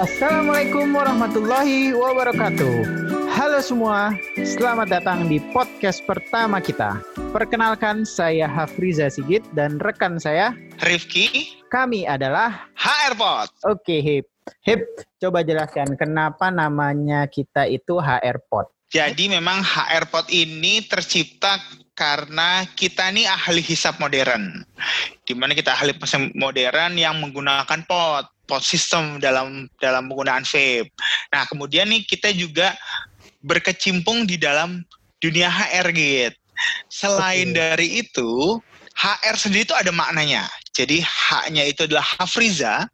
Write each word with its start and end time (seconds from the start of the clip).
Assalamualaikum 0.00 0.96
warahmatullahi 0.96 1.92
wabarakatuh. 1.92 2.76
Halo 3.36 3.60
semua, 3.60 4.16
selamat 4.32 4.88
datang 4.88 5.28
di 5.28 5.36
podcast 5.52 6.00
pertama 6.08 6.56
kita. 6.56 7.04
Perkenalkan, 7.36 8.08
saya 8.08 8.48
Hafriza 8.48 9.12
Sigit 9.12 9.44
dan 9.52 9.76
rekan 9.76 10.16
saya 10.16 10.56
Rifki. 10.88 11.52
Kami 11.68 12.08
adalah 12.08 12.72
HRPod. 12.80 13.52
Oke 13.68 14.00
Hip. 14.00 14.24
Hip, 14.64 14.88
coba 15.20 15.44
jelaskan 15.44 15.92
kenapa 16.00 16.48
namanya 16.48 17.28
kita 17.28 17.68
itu 17.68 18.00
HRPod. 18.00 18.72
Jadi 18.88 19.28
memang 19.28 19.60
HRPod 19.60 20.32
ini 20.32 20.80
tercipta 20.88 21.60
karena 21.92 22.64
kita 22.72 23.12
ini 23.12 23.28
ahli 23.28 23.60
hisap 23.60 24.00
modern. 24.00 24.64
Di 25.28 25.36
mana 25.36 25.52
kita 25.52 25.76
ahli 25.76 25.92
modern 26.32 26.96
yang 26.96 27.20
menggunakan 27.20 27.84
pot 27.84 28.39
pot 28.50 28.66
system 28.66 29.22
dalam 29.22 29.70
dalam 29.78 30.10
penggunaan 30.10 30.42
vape. 30.42 30.90
Nah, 31.30 31.46
kemudian 31.46 31.86
nih 31.86 32.02
kita 32.02 32.34
juga 32.34 32.74
berkecimpung 33.46 34.26
di 34.26 34.34
dalam 34.34 34.82
dunia 35.22 35.46
HR 35.46 35.94
gitu. 35.94 36.36
Selain 36.92 37.54
okay. 37.54 37.56
dari 37.56 37.88
itu, 38.04 38.60
HR 38.98 39.36
sendiri 39.38 39.64
itu 39.64 39.76
ada 39.78 39.94
maknanya. 39.94 40.44
Jadi 40.76 41.00
H-nya 41.00 41.64
itu 41.64 41.88
adalah 41.88 42.04
Hafriza, 42.04 42.84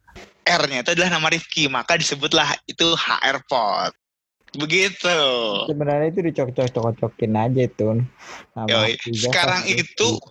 R-nya 0.46 0.86
itu 0.86 0.94
adalah 0.94 1.18
nama 1.18 1.26
Rifki, 1.32 1.66
maka 1.66 1.98
disebutlah 1.98 2.54
itu 2.70 2.94
HR 2.94 3.42
pot. 3.50 3.90
Begitu. 4.54 5.18
Sebenarnya 5.66 6.08
itu 6.14 6.20
dicocok-cocokin 6.30 7.34
aja 7.34 7.60
itu. 7.66 7.86
Sekarang 9.18 9.66
itu 9.66 10.22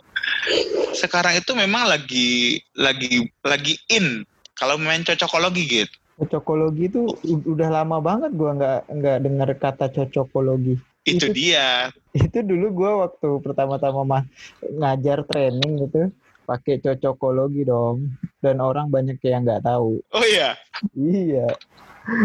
sekarang 0.95 1.37
itu 1.37 1.51
memang 1.53 1.85
lagi 1.91 2.63
lagi 2.73 3.27
lagi 3.43 3.75
in 3.91 4.23
kalau 4.55 4.79
main 4.79 5.03
cocokologi 5.03 5.63
gitu. 5.67 5.95
Cocokologi 6.15 6.87
itu 6.87 7.11
udah 7.27 7.83
lama 7.83 7.99
banget 7.99 8.31
gua 8.33 8.55
nggak 8.55 8.79
nggak 8.87 9.17
dengar 9.21 9.49
kata 9.59 9.85
cocokologi. 9.91 10.79
Itu, 11.05 11.27
itu 11.29 11.35
dia. 11.35 11.91
Itu 12.15 12.39
dulu 12.41 12.71
gua 12.71 12.91
waktu 13.07 13.29
pertama-tama 13.43 14.01
mah 14.07 14.23
ngajar 14.63 15.27
training 15.27 15.85
gitu 15.85 16.09
pakai 16.47 16.79
cocokologi 16.79 17.67
dong 17.67 18.15
dan 18.39 18.63
orang 18.63 18.87
banyak 18.87 19.19
yang 19.21 19.43
nggak 19.43 19.65
tahu. 19.67 19.99
Oh 20.15 20.25
iya. 20.25 20.55
iya 20.95 21.51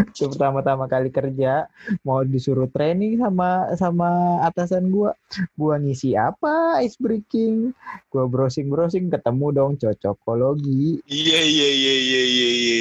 itu 0.09 0.29
pertama-tama 0.31 0.85
kali 0.85 1.09
kerja 1.09 1.65
mau 2.05 2.21
disuruh 2.21 2.69
training 2.69 3.19
sama 3.19 3.73
sama 3.75 4.41
atasan 4.45 4.89
gua. 4.93 5.17
Gua 5.57 5.81
ngisi 5.81 6.13
apa 6.13 6.81
ice 6.85 6.97
breaking? 7.01 7.73
Gua 8.13 8.29
browsing 8.29 8.69
browsing 8.69 9.09
ketemu 9.09 9.47
dong 9.51 9.71
cocokologi. 9.77 11.01
Iya 11.07 11.41
iya 11.41 11.69
iya 11.69 11.93
iya 11.97 12.21
iya 12.23 12.49
iya 12.51 12.71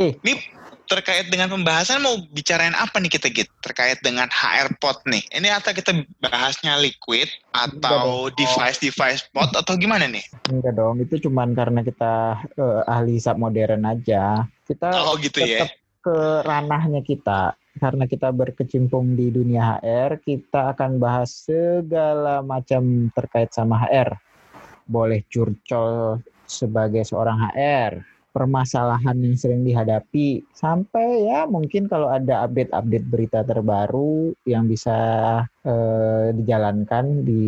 eh. 0.00 0.12
ini 0.22 0.34
terkait 0.86 1.26
dengan 1.34 1.50
pembahasan 1.50 1.98
mau 1.98 2.14
bicarain 2.30 2.74
apa 2.78 3.02
nih 3.02 3.10
kita 3.10 3.26
gitu 3.34 3.50
terkait 3.58 3.98
dengan 4.06 4.30
HR 4.30 4.78
pot 4.78 5.02
nih. 5.02 5.22
Ini 5.34 5.58
atau 5.58 5.74
kita 5.74 5.90
bahasnya 6.22 6.78
liquid 6.78 7.26
atau 7.50 8.30
device 8.38 8.78
device 8.78 9.26
pot 9.34 9.50
atau 9.50 9.74
gimana 9.74 10.06
nih? 10.06 10.22
Enggak 10.46 10.78
dong 10.78 11.02
itu 11.02 11.18
cuman 11.26 11.58
karena 11.58 11.82
kita 11.82 12.38
uh, 12.54 12.86
ahli 12.86 13.18
hisap 13.18 13.34
modern 13.34 13.82
aja. 13.82 14.46
Kita 14.62 14.94
oh 15.10 15.18
gitu 15.18 15.42
ya 15.42 15.66
ke 16.06 16.46
ranahnya 16.46 17.02
kita 17.02 17.58
karena 17.82 18.06
kita 18.06 18.30
berkecimpung 18.30 19.18
di 19.18 19.28
dunia 19.28 19.82
HR, 19.82 20.22
kita 20.22 20.72
akan 20.72 21.02
bahas 21.02 21.44
segala 21.44 22.40
macam 22.40 23.12
terkait 23.12 23.52
sama 23.52 23.76
HR. 23.84 24.16
Boleh 24.86 25.26
curcol 25.28 26.22
sebagai 26.46 27.04
seorang 27.04 27.50
HR, 27.52 28.00
permasalahan 28.32 29.18
yang 29.18 29.36
sering 29.36 29.66
dihadapi, 29.66 30.46
sampai 30.56 31.26
ya 31.26 31.44
mungkin 31.44 31.90
kalau 31.90 32.08
ada 32.08 32.46
update-update 32.48 33.06
berita 33.10 33.42
terbaru 33.44 34.32
yang 34.48 34.70
bisa 34.70 34.96
eh, 35.66 36.26
dijalankan 36.32 37.26
di 37.26 37.44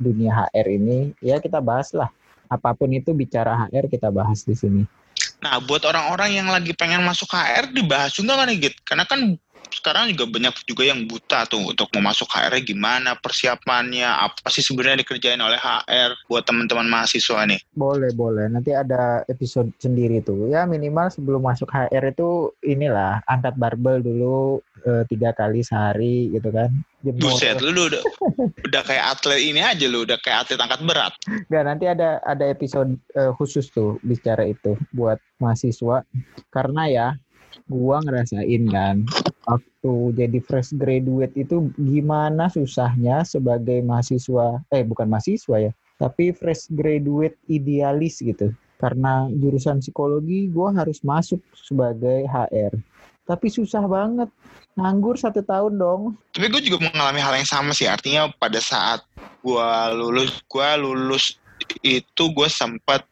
dunia 0.00 0.50
HR 0.50 0.66
ini, 0.72 0.98
ya 1.22 1.38
kita 1.38 1.62
bahas 1.62 1.92
lah. 1.94 2.10
Apa 2.48 2.72
pun 2.72 2.90
itu 2.96 3.12
bicara 3.12 3.68
HR 3.68 3.92
kita 3.92 4.08
bahas 4.08 4.42
di 4.42 4.56
sini. 4.56 4.97
Nah, 5.38 5.62
buat 5.62 5.86
orang-orang 5.86 6.34
yang 6.34 6.48
lagi 6.50 6.74
pengen 6.74 7.06
masuk 7.06 7.30
HR 7.30 7.70
dibahas 7.70 8.10
juga 8.10 8.34
kan 8.34 8.50
gitu. 8.50 8.74
Karena 8.82 9.06
kan 9.06 9.38
sekarang 9.72 10.12
juga 10.12 10.26
banyak 10.28 10.54
juga 10.64 10.82
yang 10.88 11.04
buta 11.08 11.44
tuh 11.48 11.72
untuk 11.72 11.88
mau 11.96 12.12
masuk 12.12 12.28
HR 12.28 12.60
gimana 12.64 13.14
persiapannya, 13.18 14.06
apa 14.06 14.48
sih 14.50 14.64
sebenarnya 14.64 15.04
dikerjain 15.04 15.40
oleh 15.40 15.58
HR 15.60 16.28
buat 16.28 16.44
teman-teman 16.48 16.88
mahasiswa 16.88 17.44
nih. 17.48 17.60
Boleh, 17.76 18.10
boleh. 18.12 18.48
Nanti 18.50 18.72
ada 18.72 19.22
episode 19.28 19.70
sendiri 19.78 20.24
tuh. 20.24 20.50
Ya 20.50 20.64
minimal 20.64 21.12
sebelum 21.12 21.44
masuk 21.44 21.68
HR 21.70 22.14
itu 22.16 22.52
inilah 22.64 23.20
angkat 23.28 23.54
barbel 23.56 24.00
dulu 24.00 24.64
e, 24.84 25.04
tiga 25.08 25.34
kali 25.36 25.60
sehari 25.60 26.32
gitu 26.32 26.48
kan. 26.50 26.72
Jemur. 26.98 27.30
Buset, 27.30 27.62
lu 27.62 27.86
udah, 27.86 28.02
udah 28.66 28.82
kayak 28.82 29.04
atlet 29.14 29.38
ini 29.38 29.62
aja 29.62 29.86
lu, 29.86 30.02
udah 30.02 30.18
kayak 30.18 30.50
atlet 30.50 30.58
angkat 30.58 30.80
berat. 30.82 31.14
Gak, 31.46 31.62
nanti 31.62 31.86
ada 31.86 32.18
ada 32.26 32.44
episode 32.50 32.98
uh, 33.14 33.30
khusus 33.38 33.70
tuh 33.70 34.02
bicara 34.02 34.42
itu 34.42 34.74
buat 34.90 35.22
mahasiswa. 35.38 36.02
Karena 36.50 36.82
ya, 36.90 37.08
gua 37.70 38.02
ngerasain 38.02 38.64
kan 38.66 39.06
waktu 39.48 39.94
jadi 40.12 40.38
fresh 40.44 40.76
graduate 40.76 41.32
itu 41.40 41.72
gimana 41.80 42.52
susahnya 42.52 43.24
sebagai 43.24 43.80
mahasiswa? 43.80 44.60
Eh 44.68 44.84
bukan 44.84 45.08
mahasiswa 45.08 45.56
ya 45.56 45.72
tapi 45.98 46.30
fresh 46.30 46.70
graduate 46.70 47.36
idealis 47.50 48.22
gitu. 48.22 48.54
Karena 48.78 49.26
jurusan 49.26 49.82
psikologi 49.82 50.46
gue 50.46 50.68
harus 50.70 51.02
masuk 51.02 51.42
sebagai 51.58 52.22
HR 52.30 52.78
tapi 53.28 53.52
susah 53.52 53.84
banget. 53.84 54.32
Nganggur 54.78 55.20
satu 55.20 55.44
tahun 55.44 55.76
dong. 55.76 56.02
Tapi 56.32 56.48
gue 56.48 56.62
juga 56.64 56.88
mengalami 56.88 57.20
hal 57.20 57.34
yang 57.36 57.44
sama 57.50 57.76
sih. 57.76 57.84
Artinya 57.84 58.32
pada 58.40 58.56
saat 58.62 59.04
gue 59.44 59.70
lulus 59.98 60.40
gue 60.48 60.68
lulus 60.80 61.36
itu 61.82 62.24
gue 62.32 62.48
sempat 62.48 63.04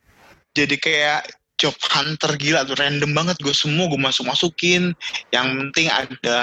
jadi 0.56 0.76
kayak 0.78 1.20
job 1.56 1.74
hunter 1.88 2.36
gila 2.36 2.64
tuh 2.68 2.76
random 2.76 3.12
banget. 3.16 3.36
Gue 3.40 3.52
semua 3.56 3.88
gue 3.88 4.00
masuk 4.00 4.28
masukin 4.28 4.92
yang 5.32 5.46
penting 5.68 5.88
ada 5.92 6.40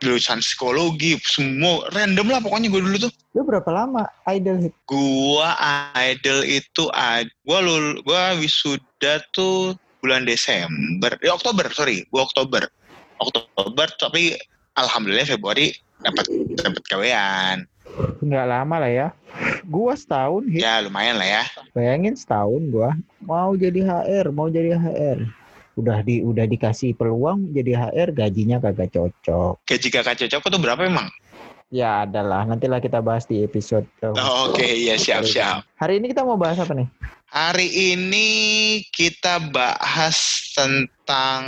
jurusan 0.00 0.44
psikologi 0.44 1.16
semua 1.24 1.88
random 1.92 2.28
lah 2.28 2.40
pokoknya 2.40 2.68
gue 2.68 2.80
dulu 2.80 2.96
tuh. 3.08 3.12
Lu 3.36 3.42
berapa 3.44 3.68
lama 3.72 4.04
idol 4.28 4.60
hit? 4.60 4.72
Gue 4.84 5.48
idol 5.96 6.40
itu 6.44 6.84
gue 7.44 7.58
lul 7.58 8.00
gue 8.04 8.22
wisuda 8.40 9.24
tuh 9.32 9.76
bulan 10.00 10.24
Desember 10.24 11.12
ya 11.20 11.36
Oktober 11.36 11.68
sorry 11.72 12.04
gue 12.08 12.20
Oktober. 12.20 12.64
Oktober 13.20 13.88
tapi 14.00 14.36
alhamdulillah 14.80 15.28
Februari 15.28 15.76
dapat 16.00 16.24
dapat 16.56 16.82
kawean 16.88 17.68
Nggak 18.20 18.46
lama 18.46 18.76
lah 18.80 18.90
ya. 18.90 19.08
Gua 19.66 19.94
setahun. 19.94 20.48
Hit. 20.50 20.64
Ya 20.64 20.82
lumayan 20.82 21.16
lah 21.20 21.28
ya. 21.28 21.42
Bayangin 21.72 22.14
setahun 22.16 22.62
gua 22.70 22.96
mau 23.22 23.54
jadi 23.56 23.86
HR, 23.86 24.32
mau 24.34 24.50
jadi 24.50 24.76
HR. 24.76 25.28
Udah 25.78 26.02
di 26.02 26.20
udah 26.20 26.44
dikasih 26.44 26.98
peluang 26.98 27.54
jadi 27.54 27.78
HR, 27.78 28.12
gajinya 28.12 28.60
kagak 28.60 28.92
cocok. 28.92 29.62
Gaji 29.64 29.88
kagak 29.88 30.16
cocok 30.20 30.42
itu 30.50 30.58
berapa 30.58 30.82
emang? 30.84 31.08
Ya 31.70 32.02
adalah, 32.02 32.42
nantilah 32.50 32.82
kita 32.82 32.98
bahas 32.98 33.30
di 33.30 33.46
episode. 33.46 33.86
Oh, 34.02 34.10
Oke, 34.50 34.58
okay. 34.58 34.90
ya 34.90 34.98
siap 34.98 35.22
siap. 35.22 35.62
Hari 35.78 36.02
ini 36.02 36.10
kita 36.10 36.26
mau 36.26 36.34
bahas 36.34 36.58
apa 36.58 36.74
nih? 36.74 36.90
Hari 37.30 37.94
ini 37.94 38.26
kita 38.90 39.38
bahas 39.54 40.18
tentang 40.50 41.42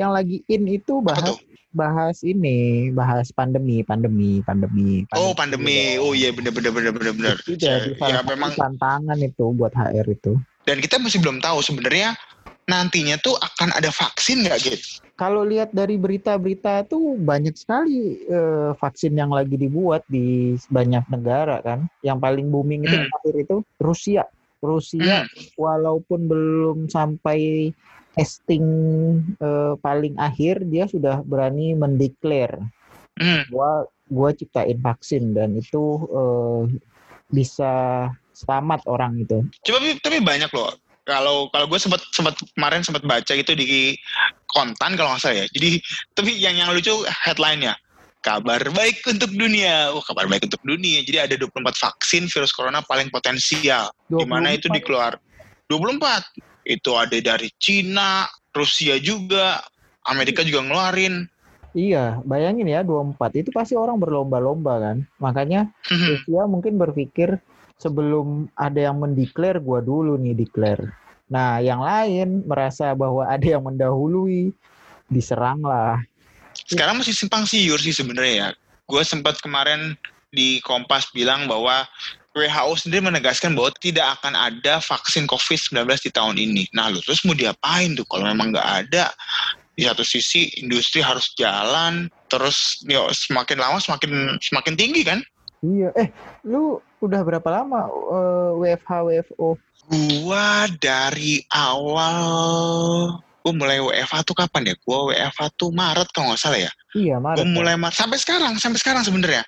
yang 0.00 0.16
lagi 0.16 0.40
in 0.48 0.64
itu 0.64 1.04
bahas 1.04 1.36
bahas 1.74 2.22
ini, 2.22 2.88
bahas 2.94 3.34
pandemi, 3.34 3.82
pandemi, 3.82 4.40
pandemi. 4.46 5.04
pandemi 5.04 5.20
oh, 5.20 5.34
pandemi. 5.34 5.98
Oh 5.98 6.14
iya 6.14 6.30
benar 6.30 6.54
benar 6.54 6.72
benar 6.72 6.92
benar 6.94 7.12
benar. 7.12 7.36
Itu 7.42 7.58
jadi 7.58 7.98
ya, 7.98 8.18
ya 8.18 8.20
memang 8.22 8.54
tantangan 8.54 9.18
itu 9.20 9.52
buat 9.52 9.74
HR 9.74 10.06
itu. 10.08 10.38
Dan 10.64 10.80
kita 10.80 10.96
masih 10.96 11.20
belum 11.20 11.44
tahu 11.44 11.60
sebenarnya 11.60 12.16
nantinya 12.64 13.20
tuh 13.20 13.36
akan 13.36 13.76
ada 13.76 13.92
vaksin 13.92 14.46
nggak 14.48 14.58
gitu? 14.64 15.04
Kalau 15.14 15.46
lihat 15.46 15.70
dari 15.70 15.94
berita-berita 15.94 16.90
tuh 16.90 17.14
banyak 17.20 17.54
sekali 17.54 18.24
uh, 18.26 18.74
vaksin 18.74 19.14
yang 19.14 19.30
lagi 19.30 19.54
dibuat 19.54 20.02
di 20.10 20.58
banyak 20.72 21.06
negara 21.12 21.60
kan. 21.62 21.86
Yang 22.02 22.18
paling 22.18 22.46
booming 22.50 22.82
itu 22.88 22.96
hmm. 22.98 23.42
itu 23.44 23.56
Rusia. 23.78 24.24
Rusia 24.64 25.28
hmm. 25.28 25.60
walaupun 25.60 26.26
belum 26.26 26.78
sampai 26.88 27.70
testing 28.14 28.66
uh, 29.42 29.74
paling 29.82 30.14
akhir 30.16 30.62
dia 30.70 30.86
sudah 30.86 31.20
berani 31.26 31.74
mendeklar 31.74 32.62
mm. 33.18 33.50
gua 33.50 33.86
gua 34.10 34.30
ciptain 34.34 34.78
vaksin 34.78 35.34
dan 35.34 35.58
itu 35.58 36.06
uh, 36.10 36.66
bisa 37.32 38.06
selamat 38.34 38.84
orang 38.90 39.22
itu. 39.22 39.46
Coba 39.66 39.78
tapi 40.02 40.18
banyak 40.20 40.50
loh. 40.52 40.74
Kalau 41.04 41.52
kalau 41.52 41.68
gue 41.68 41.76
sempat 41.76 42.00
sempat 42.16 42.32
kemarin 42.56 42.80
sempat 42.80 43.04
baca 43.04 43.32
itu 43.36 43.52
di 43.52 43.92
kontan 44.48 44.96
kalau 44.96 45.12
nggak 45.12 45.22
salah 45.22 45.44
ya. 45.44 45.46
Jadi 45.52 45.80
tapi 46.16 46.32
yang 46.40 46.56
yang 46.56 46.72
lucu 46.72 46.92
headline-nya 47.28 47.76
kabar 48.24 48.58
baik 48.72 49.04
untuk 49.04 49.28
dunia. 49.36 49.92
Oh, 49.92 50.00
kabar 50.00 50.24
baik 50.24 50.48
untuk 50.48 50.64
dunia. 50.64 51.04
Jadi 51.04 51.18
ada 51.20 51.34
24 51.36 51.76
vaksin 51.76 52.24
virus 52.32 52.56
corona 52.56 52.80
paling 52.80 53.12
potensial. 53.12 53.92
Di 54.08 54.24
mana 54.24 54.56
itu 54.56 54.72
dikeluar 54.72 55.20
24 55.68 56.53
itu 56.64 56.90
ada 56.96 57.16
dari 57.20 57.48
Cina, 57.60 58.28
Rusia 58.52 58.96
juga, 59.00 59.60
Amerika 60.08 60.44
juga 60.44 60.64
ngeluarin. 60.64 61.28
Iya, 61.74 62.22
bayangin 62.22 62.70
ya 62.70 62.86
24 62.86 63.18
itu 63.34 63.50
pasti 63.50 63.74
orang 63.74 63.98
berlomba-lomba 63.98 64.78
kan. 64.78 64.96
Makanya 65.18 65.68
Rusia 65.90 66.46
mungkin 66.46 66.78
berpikir 66.78 67.36
sebelum 67.82 68.46
ada 68.54 68.78
yang 68.78 69.02
mendeklar 69.02 69.58
gua 69.58 69.82
dulu 69.82 70.14
nih 70.14 70.38
declare. 70.38 70.94
Nah, 71.26 71.58
yang 71.58 71.82
lain 71.82 72.46
merasa 72.46 72.94
bahwa 72.94 73.26
ada 73.26 73.42
yang 73.42 73.64
mendahului 73.64 74.54
diseranglah. 75.10 75.98
Sekarang 76.54 77.02
masih 77.02 77.16
simpang 77.16 77.42
siur 77.48 77.80
sih 77.80 77.90
sebenarnya 77.90 78.34
ya. 78.34 78.48
Gue 78.86 79.02
sempat 79.02 79.40
kemarin 79.40 79.98
di 80.30 80.62
Kompas 80.62 81.10
bilang 81.10 81.50
bahwa 81.50 81.88
WHO 82.34 82.74
sendiri 82.74 83.06
menegaskan 83.06 83.54
bahwa 83.54 83.70
tidak 83.78 84.18
akan 84.18 84.34
ada 84.34 84.82
vaksin 84.82 85.30
COVID-19 85.30 85.86
di 86.02 86.10
tahun 86.10 86.34
ini. 86.34 86.66
Nah, 86.74 86.90
lu 86.90 86.98
terus 86.98 87.22
mau 87.22 87.32
diapain 87.32 87.94
tuh 87.94 88.02
kalau 88.10 88.26
memang 88.26 88.50
nggak 88.50 88.70
ada? 88.84 89.14
Di 89.74 89.86
satu 89.86 90.02
sisi 90.02 90.50
industri 90.58 90.98
harus 91.02 91.30
jalan, 91.38 92.10
terus 92.26 92.82
yo 92.86 93.06
semakin 93.10 93.58
lama 93.58 93.78
semakin 93.78 94.38
semakin 94.42 94.74
tinggi 94.74 95.02
kan? 95.06 95.22
Iya, 95.62 95.94
eh 95.94 96.08
lu 96.42 96.82
udah 96.98 97.20
berapa 97.22 97.48
lama 97.50 97.86
uh, 97.90 98.50
WFH 98.58 98.90
WFO? 98.90 99.48
Gua 99.94 100.66
dari 100.78 101.42
awal 101.54 102.18
gue 103.44 103.52
mulai 103.52 103.76
WFH 103.76 104.24
tuh 104.24 104.36
kapan 104.40 104.72
ya? 104.72 104.74
Gue 104.80 104.98
WFH 105.12 105.60
tuh 105.60 105.68
Maret 105.68 106.08
kalau 106.16 106.32
nggak 106.32 106.40
salah 106.40 106.60
ya. 106.64 106.72
Iya, 106.96 107.20
Maret. 107.20 107.44
Gue 107.44 107.48
mulai 107.52 107.76
Maret 107.76 107.92
sampai 107.92 108.16
sekarang, 108.16 108.56
sampai 108.56 108.80
sekarang 108.80 109.04
sebenarnya. 109.04 109.44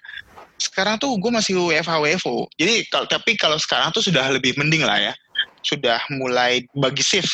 Sekarang 0.56 0.97
tuh 0.97 1.12
gue 1.20 1.29
masih 1.29 1.56
WFH 1.56 1.93
WFO. 2.00 2.49
Jadi 2.56 2.88
kalau 2.88 3.06
tapi 3.08 3.37
kalau 3.37 3.61
sekarang 3.61 3.93
tuh 3.93 4.00
sudah 4.00 4.25
lebih 4.32 4.56
mending 4.56 4.85
lah 4.85 5.12
ya. 5.12 5.12
Sudah 5.61 6.00
mulai 6.12 6.64
bagi 6.73 7.05
shift. 7.05 7.32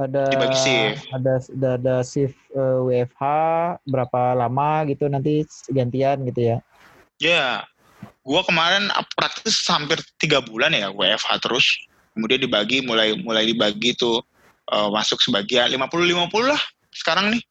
Ada 0.00 0.32
Dibagi 0.32 0.56
shift. 0.56 1.04
ada 1.12 1.32
ada, 1.36 1.70
ada 1.76 1.94
shift 2.00 2.38
uh, 2.56 2.80
WFH 2.88 3.22
berapa 3.84 4.20
lama 4.32 4.88
gitu 4.88 5.04
nanti 5.06 5.44
gantian 5.68 6.24
gitu 6.24 6.40
ya. 6.40 6.56
Ya, 7.20 7.62
gue 8.24 8.40
kemarin 8.48 8.88
praktis 9.14 9.62
hampir 9.68 10.00
tiga 10.16 10.40
bulan 10.40 10.72
ya 10.72 10.88
WFH 10.90 11.44
terus. 11.44 11.66
Kemudian 12.16 12.40
dibagi 12.40 12.84
mulai 12.84 13.16
mulai 13.20 13.48
dibagi 13.48 13.92
tuh 13.96 14.24
uh, 14.72 14.88
masuk 14.92 15.20
sebagian 15.20 15.68
50-50 15.76 16.28
lah 16.48 16.60
sekarang 16.92 17.36
nih. 17.36 17.42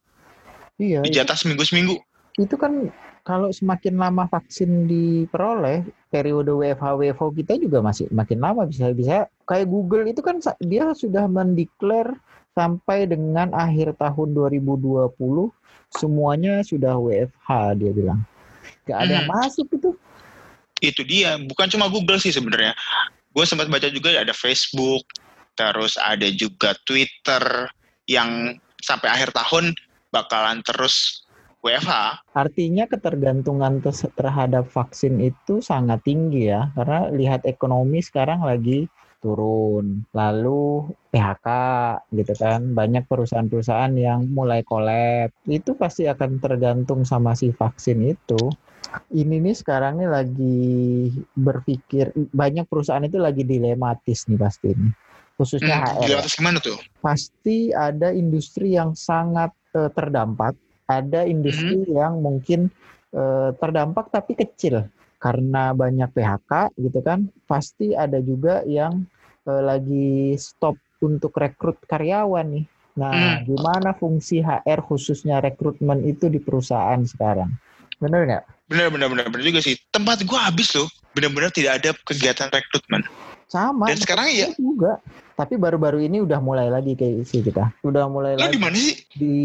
Iya. 0.82 1.00
Di 1.06 1.10
jatah 1.14 1.38
seminggu-seminggu. 1.38 1.94
Itu 2.42 2.58
kan 2.58 2.90
kalau 3.22 3.54
semakin 3.54 3.94
lama 4.02 4.26
vaksin 4.26 4.90
diperoleh, 4.90 5.86
periode 6.10 6.50
WFH 6.50 6.98
WFO 6.98 7.30
kita 7.30 7.54
juga 7.54 7.78
masih 7.78 8.10
makin 8.10 8.42
lama 8.42 8.66
bisa 8.66 8.90
bisa 8.90 9.30
kayak 9.46 9.70
Google 9.70 10.10
itu 10.10 10.18
kan 10.18 10.42
dia 10.58 10.90
sudah 10.90 11.30
mendeklar 11.30 12.18
sampai 12.52 13.06
dengan 13.06 13.54
akhir 13.54 13.94
tahun 13.96 14.34
2020 14.34 15.14
semuanya 15.94 16.66
sudah 16.66 16.98
WFH 16.98 17.78
dia 17.78 17.92
bilang. 17.94 18.20
Gak 18.86 18.98
ada 18.98 19.06
hmm. 19.06 19.18
yang 19.22 19.28
masuk 19.30 19.66
itu. 19.70 19.90
Itu 20.82 21.02
dia, 21.06 21.38
bukan 21.38 21.70
cuma 21.70 21.86
Google 21.86 22.18
sih 22.18 22.34
sebenarnya. 22.34 22.74
Gue 23.30 23.46
sempat 23.46 23.70
baca 23.70 23.86
juga 23.86 24.18
ada 24.18 24.34
Facebook, 24.34 25.06
terus 25.54 25.94
ada 25.94 26.26
juga 26.34 26.74
Twitter 26.82 27.70
yang 28.10 28.58
sampai 28.82 29.08
akhir 29.14 29.30
tahun 29.30 29.78
bakalan 30.10 30.60
terus 30.66 31.21
WFH. 31.62 31.92
Artinya 32.34 32.84
ketergantungan 32.90 33.78
terhadap 34.18 34.66
vaksin 34.66 35.22
itu 35.22 35.62
sangat 35.62 36.02
tinggi 36.02 36.50
ya, 36.50 36.74
karena 36.74 37.08
lihat 37.14 37.46
ekonomi 37.46 38.02
sekarang 38.02 38.42
lagi 38.42 38.90
turun. 39.22 40.02
Lalu 40.10 40.90
PHK 41.14 41.46
gitu 42.10 42.34
kan, 42.34 42.74
banyak 42.74 43.06
perusahaan-perusahaan 43.06 43.94
yang 43.94 44.26
mulai 44.34 44.66
kolab. 44.66 45.30
Itu 45.46 45.78
pasti 45.78 46.10
akan 46.10 46.42
tergantung 46.42 47.06
sama 47.06 47.38
si 47.38 47.54
vaksin 47.54 48.02
itu. 48.10 48.50
Ini 49.14 49.40
nih 49.40 49.56
sekarang 49.56 50.02
nih 50.02 50.10
lagi 50.10 50.68
berpikir 51.38 52.12
banyak 52.34 52.66
perusahaan 52.66 53.06
itu 53.06 53.16
lagi 53.16 53.46
dilematis 53.46 54.26
nih 54.26 54.36
pasti 54.36 54.74
nih. 54.74 54.92
Khususnya 55.38 55.80
hmm, 55.80 55.86
HR. 55.86 56.06
Dilematis 56.10 56.34
gimana 56.36 56.58
tuh? 56.60 56.78
Pasti 57.00 57.72
ada 57.72 58.12
industri 58.12 58.76
yang 58.76 58.92
sangat 58.92 59.54
uh, 59.78 59.88
terdampak, 59.94 60.58
ada 61.00 61.24
industri 61.24 61.86
hmm. 61.86 61.92
yang 61.92 62.12
mungkin 62.20 62.68
uh, 63.14 63.54
terdampak 63.56 64.12
tapi 64.12 64.36
kecil. 64.36 64.88
Karena 65.22 65.70
banyak 65.70 66.10
PHK 66.10 66.74
gitu 66.82 66.98
kan 66.98 67.30
pasti 67.46 67.94
ada 67.94 68.18
juga 68.18 68.66
yang 68.66 69.06
uh, 69.46 69.62
lagi 69.62 70.34
stop 70.34 70.74
untuk 70.98 71.30
rekrut 71.38 71.78
karyawan 71.86 72.58
nih. 72.58 72.64
Nah 72.98 73.38
hmm. 73.40 73.46
gimana 73.46 73.94
fungsi 73.94 74.42
HR 74.42 74.82
khususnya 74.82 75.38
rekrutmen 75.38 76.02
itu 76.02 76.26
di 76.26 76.42
perusahaan 76.42 76.98
sekarang? 77.06 77.54
Benar 78.02 78.20
nggak? 78.26 78.44
Benar 78.66 78.86
benar 78.90 79.08
benar 79.14 79.26
benar 79.30 79.44
juga 79.46 79.62
sih. 79.62 79.78
Tempat 79.94 80.26
gua 80.26 80.50
habis 80.50 80.74
loh. 80.74 80.90
Benar-benar 81.14 81.52
tidak 81.54 81.72
ada 81.78 81.90
kegiatan 82.02 82.48
rekrutmen 82.50 83.04
sama 83.52 83.92
dan 83.92 84.00
sekarang 84.00 84.32
ya 84.32 84.48
juga 84.56 84.96
tapi 85.36 85.60
baru-baru 85.60 86.00
ini 86.08 86.24
udah 86.24 86.40
mulai 86.40 86.72
lagi 86.72 86.96
kayak 86.96 87.28
sih 87.28 87.44
kita 87.44 87.68
udah 87.84 88.08
mulai 88.08 88.40
Lo 88.40 88.48
lagi 88.48 88.56
di 88.56 88.60
mana 88.64 88.76
sih 88.80 88.96
di 89.12 89.36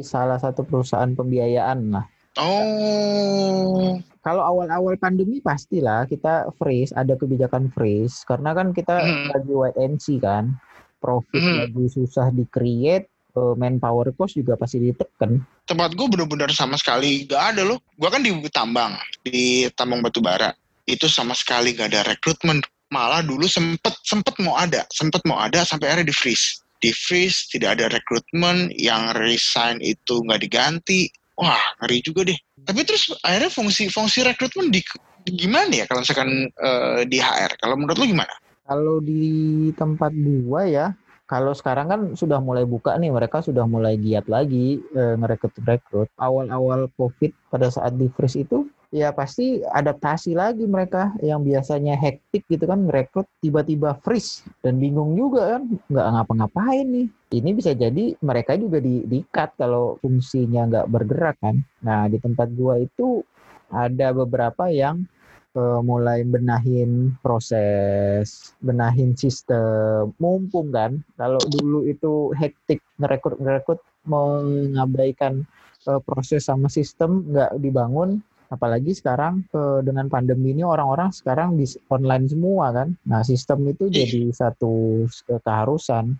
salah 0.00 0.40
satu 0.40 0.64
perusahaan 0.64 1.12
pembiayaan 1.12 1.92
lah 1.92 2.08
Oh. 2.34 4.02
Kalau 4.24 4.42
awal-awal 4.42 4.96
pandemi 4.98 5.38
pastilah 5.38 6.08
kita 6.08 6.50
freeze, 6.58 6.90
ada 6.96 7.14
kebijakan 7.14 7.70
freeze 7.70 8.24
karena 8.26 8.56
kan 8.56 8.74
kita 8.74 9.04
hmm. 9.04 9.28
lagi 9.36 9.52
wait 9.52 9.76
and 9.78 10.00
see 10.00 10.18
kan. 10.18 10.56
Profit 10.98 11.36
hmm. 11.36 11.56
lagi 11.68 11.84
susah 11.92 12.32
di-create, 12.32 13.06
eh, 13.36 13.54
manpower 13.54 14.10
cost 14.16 14.40
juga 14.40 14.56
pasti 14.56 14.80
ditekan. 14.80 15.44
Tempat 15.68 15.92
gue 15.92 16.06
bener-bener 16.08 16.48
sama 16.50 16.80
sekali 16.80 17.28
gak 17.28 17.54
ada 17.54 17.62
loh. 17.68 17.78
Gue 18.00 18.08
kan 18.08 18.24
di 18.24 18.32
tambang, 18.48 18.96
di 19.20 19.68
tambang 19.76 20.00
batu 20.00 20.24
bara. 20.24 20.50
Itu 20.88 21.06
sama 21.06 21.36
sekali 21.36 21.76
gak 21.76 21.92
ada 21.92 22.08
rekrutmen. 22.08 22.64
Malah 22.94 23.26
dulu 23.26 23.50
sempet 23.50 23.98
sempet 24.06 24.38
mau 24.38 24.54
ada, 24.54 24.86
sempet 24.94 25.18
mau 25.26 25.42
ada 25.42 25.66
sampai 25.66 25.90
akhirnya 25.90 26.14
di 26.14 26.14
freeze. 26.14 26.62
Di 26.78 26.94
freeze, 26.94 27.50
tidak 27.50 27.80
ada 27.80 27.90
rekrutmen, 27.90 28.70
yang 28.78 29.10
resign 29.18 29.82
itu 29.82 30.22
nggak 30.22 30.46
diganti, 30.46 31.10
wah 31.34 31.58
ngeri 31.82 31.98
juga 32.06 32.30
deh. 32.30 32.38
Tapi 32.62 32.86
terus 32.86 33.10
akhirnya 33.26 33.50
fungsi 33.50 33.90
fungsi 33.90 34.22
rekrutmen 34.22 34.70
di 34.70 34.78
gimana 35.26 35.72
ya 35.82 35.84
kalau 35.90 36.06
misalkan 36.06 36.30
uh, 36.54 37.02
di 37.02 37.18
HR? 37.18 37.58
Kalau 37.58 37.74
menurut 37.74 37.98
lu 37.98 38.06
gimana? 38.14 38.30
Kalau 38.64 39.02
di 39.02 39.68
tempat 39.74 40.14
gua 40.46 40.62
ya, 40.64 40.86
kalau 41.24 41.56
sekarang 41.56 41.86
kan 41.88 42.00
sudah 42.12 42.36
mulai 42.38 42.68
buka 42.68 42.96
nih, 43.00 43.08
mereka 43.08 43.40
sudah 43.40 43.64
mulai 43.64 43.96
giat 43.96 44.28
lagi 44.28 44.76
e, 44.80 45.02
ngerekrut-rekrut. 45.20 46.12
Awal-awal 46.20 46.92
COVID 47.00 47.48
pada 47.48 47.72
saat 47.72 47.96
di 47.96 48.12
freeze 48.12 48.44
itu 48.44 48.68
ya 48.94 49.10
pasti 49.10 49.58
adaptasi 49.66 50.38
lagi 50.38 50.64
mereka. 50.70 51.10
Yang 51.18 51.40
biasanya 51.50 51.98
hektik 51.98 52.46
gitu 52.46 52.70
kan 52.70 52.86
merekrut 52.86 53.26
tiba-tiba 53.42 53.98
freeze. 54.06 54.46
Dan 54.62 54.78
bingung 54.78 55.18
juga 55.18 55.58
kan 55.58 55.62
nggak 55.90 56.06
ngapa-ngapain 56.14 56.86
nih. 56.86 57.08
Ini 57.34 57.50
bisa 57.50 57.74
jadi 57.74 58.14
mereka 58.22 58.54
juga 58.54 58.78
di 58.78 59.02
di 59.02 59.26
cut 59.26 59.58
kalau 59.58 59.98
fungsinya 59.98 60.70
nggak 60.70 60.86
bergerak 60.86 61.36
kan. 61.42 61.58
Nah 61.82 62.06
di 62.06 62.22
tempat 62.22 62.54
gua 62.54 62.78
itu 62.78 63.26
ada 63.74 64.14
beberapa 64.14 64.70
yang 64.70 65.02
uh, 65.58 65.80
mulai 65.82 66.22
benahin 66.22 67.14
proses, 67.18 68.54
benahin 68.62 69.18
sistem, 69.18 70.14
mumpung 70.22 70.70
kan. 70.70 71.02
Kalau 71.18 71.42
dulu 71.50 71.90
itu 71.90 72.30
hektik 72.38 72.78
ngerekrut 73.02 73.82
mengabaikan 74.04 75.48
uh, 75.88 76.00
proses 76.02 76.46
sama 76.46 76.68
sistem 76.68 77.24
nggak 77.32 77.56
dibangun, 77.58 78.20
apalagi 78.52 78.92
sekarang 78.92 79.44
uh, 79.56 79.80
dengan 79.80 80.08
pandemi 80.12 80.52
ini 80.52 80.62
orang-orang 80.66 81.10
sekarang 81.14 81.56
di 81.56 81.64
online 81.88 82.28
semua 82.28 82.72
kan. 82.74 82.88
Nah 83.08 83.24
sistem 83.24 83.64
itu 83.68 83.88
jadi 83.88 84.30
satu 84.34 85.04
uh, 85.08 85.40
keharusan. 85.40 86.16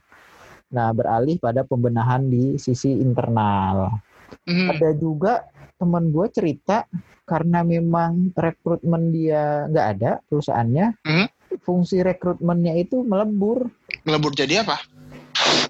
Nah 0.73 0.89
beralih 0.97 1.37
pada 1.39 1.63
pembenahan 1.67 2.25
di 2.29 2.57
sisi 2.57 2.95
internal. 2.97 3.93
Mm. 4.35 4.67
ada 4.67 4.91
juga 4.99 5.47
teman 5.79 6.11
gue 6.11 6.27
cerita 6.35 6.91
karena 7.23 7.63
memang 7.63 8.35
rekrutmen 8.35 9.15
dia 9.15 9.71
nggak 9.71 9.87
ada 9.95 10.11
perusahaannya 10.27 10.87
mm. 11.07 11.27
fungsi 11.63 12.03
rekrutmennya 12.03 12.75
itu 12.83 13.07
melebur. 13.07 13.71
Melebur 14.03 14.35
jadi 14.35 14.67
apa 14.67 14.94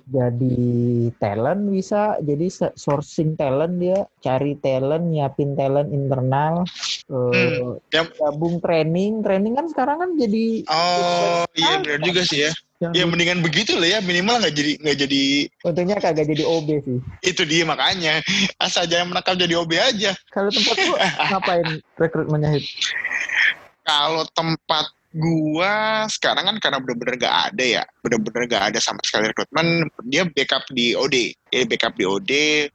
jadi 0.05 0.61
talent 1.17 1.73
bisa 1.73 2.21
jadi 2.21 2.47
sourcing 2.77 3.35
talent 3.41 3.81
dia 3.81 4.05
cari 4.21 4.55
talent 4.61 5.09
nyiapin 5.09 5.57
talent 5.57 5.89
internal 5.91 6.69
hmm, 7.09 7.33
uh, 7.33 7.75
yep. 7.91 8.13
gabung 8.21 8.61
training 8.61 9.25
training 9.25 9.57
kan 9.57 9.67
sekarang 9.73 9.97
kan 10.01 10.11
jadi 10.21 10.69
oh 10.69 11.49
iya 11.57 11.81
benar 11.81 12.01
juga 12.05 12.23
sih 12.29 12.49
ya. 12.49 12.53
Ya 12.93 13.09
mendingan 13.09 13.41
begitu 13.41 13.81
lah 13.81 13.97
ya 13.97 13.99
minimal 14.05 14.45
nggak 14.45 14.55
jadi 14.61 14.73
nggak 14.83 14.99
jadi 15.09 15.23
untungnya 15.65 15.97
kagak 16.03 16.29
jadi 16.29 16.45
OB 16.45 16.69
sih. 16.85 16.99
Itu 17.25 17.49
dia 17.49 17.65
makanya 17.65 18.21
asal 18.61 18.85
jangan 18.85 19.15
menangkap 19.15 19.41
jadi 19.41 19.57
OB 19.57 19.73
aja. 19.73 20.13
Kalau 20.29 20.53
tempat 20.53 20.77
lu 20.85 20.95
ngapain 21.33 21.69
rekrutmennya 21.97 22.61
hit? 22.61 22.67
Kalau 23.89 24.29
tempat 24.37 24.85
Gua 25.15 26.03
sekarang 26.11 26.51
kan 26.51 26.57
karena 26.59 26.79
bener-bener 26.83 27.15
gak 27.23 27.55
ada 27.55 27.65
ya, 27.65 27.83
bener-bener 28.03 28.51
gak 28.51 28.75
ada 28.75 28.79
sama 28.83 28.99
sekali 29.07 29.31
rekrutmen, 29.31 29.87
dia 30.11 30.27
backup 30.27 30.67
di 30.75 30.91
OD. 30.99 31.31
Jadi 31.55 31.65
backup 31.71 31.95
di 31.95 32.03
OD, 32.03 32.33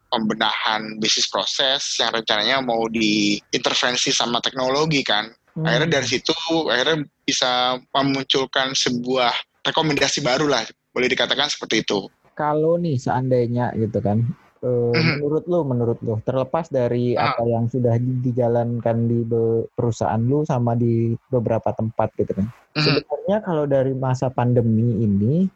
pembenahan 0.07 0.95
bisnis 1.03 1.27
proses 1.27 1.99
yang 1.99 2.15
rencananya 2.15 2.63
mau 2.63 2.87
diintervensi 2.87 4.15
sama 4.15 4.39
teknologi 4.39 5.03
kan. 5.03 5.27
Hmm. 5.51 5.67
Akhirnya 5.67 5.99
dari 5.99 6.07
situ, 6.07 6.31
akhirnya 6.71 7.03
bisa 7.27 7.75
memunculkan 7.91 8.71
sebuah 8.71 9.35
rekomendasi 9.67 10.23
baru 10.23 10.47
lah, 10.47 10.63
boleh 10.95 11.11
dikatakan 11.11 11.51
seperti 11.51 11.83
itu. 11.83 12.07
Kalau 12.39 12.79
nih 12.79 12.95
seandainya 12.95 13.75
gitu 13.75 13.99
kan, 13.99 14.23
eh, 14.59 14.67
Mhm. 14.67 15.23
menurut 15.23 15.43
lu, 15.47 15.59
menurut 15.63 15.99
lu, 16.03 16.19
terlepas 16.23 16.67
dari 16.67 17.15
Ah. 17.15 17.31
apa 17.31 17.47
yang 17.47 17.71
sudah 17.71 17.95
di- 17.95 18.19
dijalankan 18.25 18.97
di 19.07 19.23
perusahaan 19.71 20.19
lu 20.19 20.43
sama 20.43 20.75
di 20.75 21.15
beberapa 21.31 21.71
tempat 21.71 22.11
gitu 22.19 22.35
kan. 22.35 22.47
Mhm. 22.75 22.83
Sebenarnya 22.83 23.37
kalau 23.43 23.65
dari 23.65 23.93
masa 23.95 24.27
pandemi 24.27 24.99
ini 24.99 25.47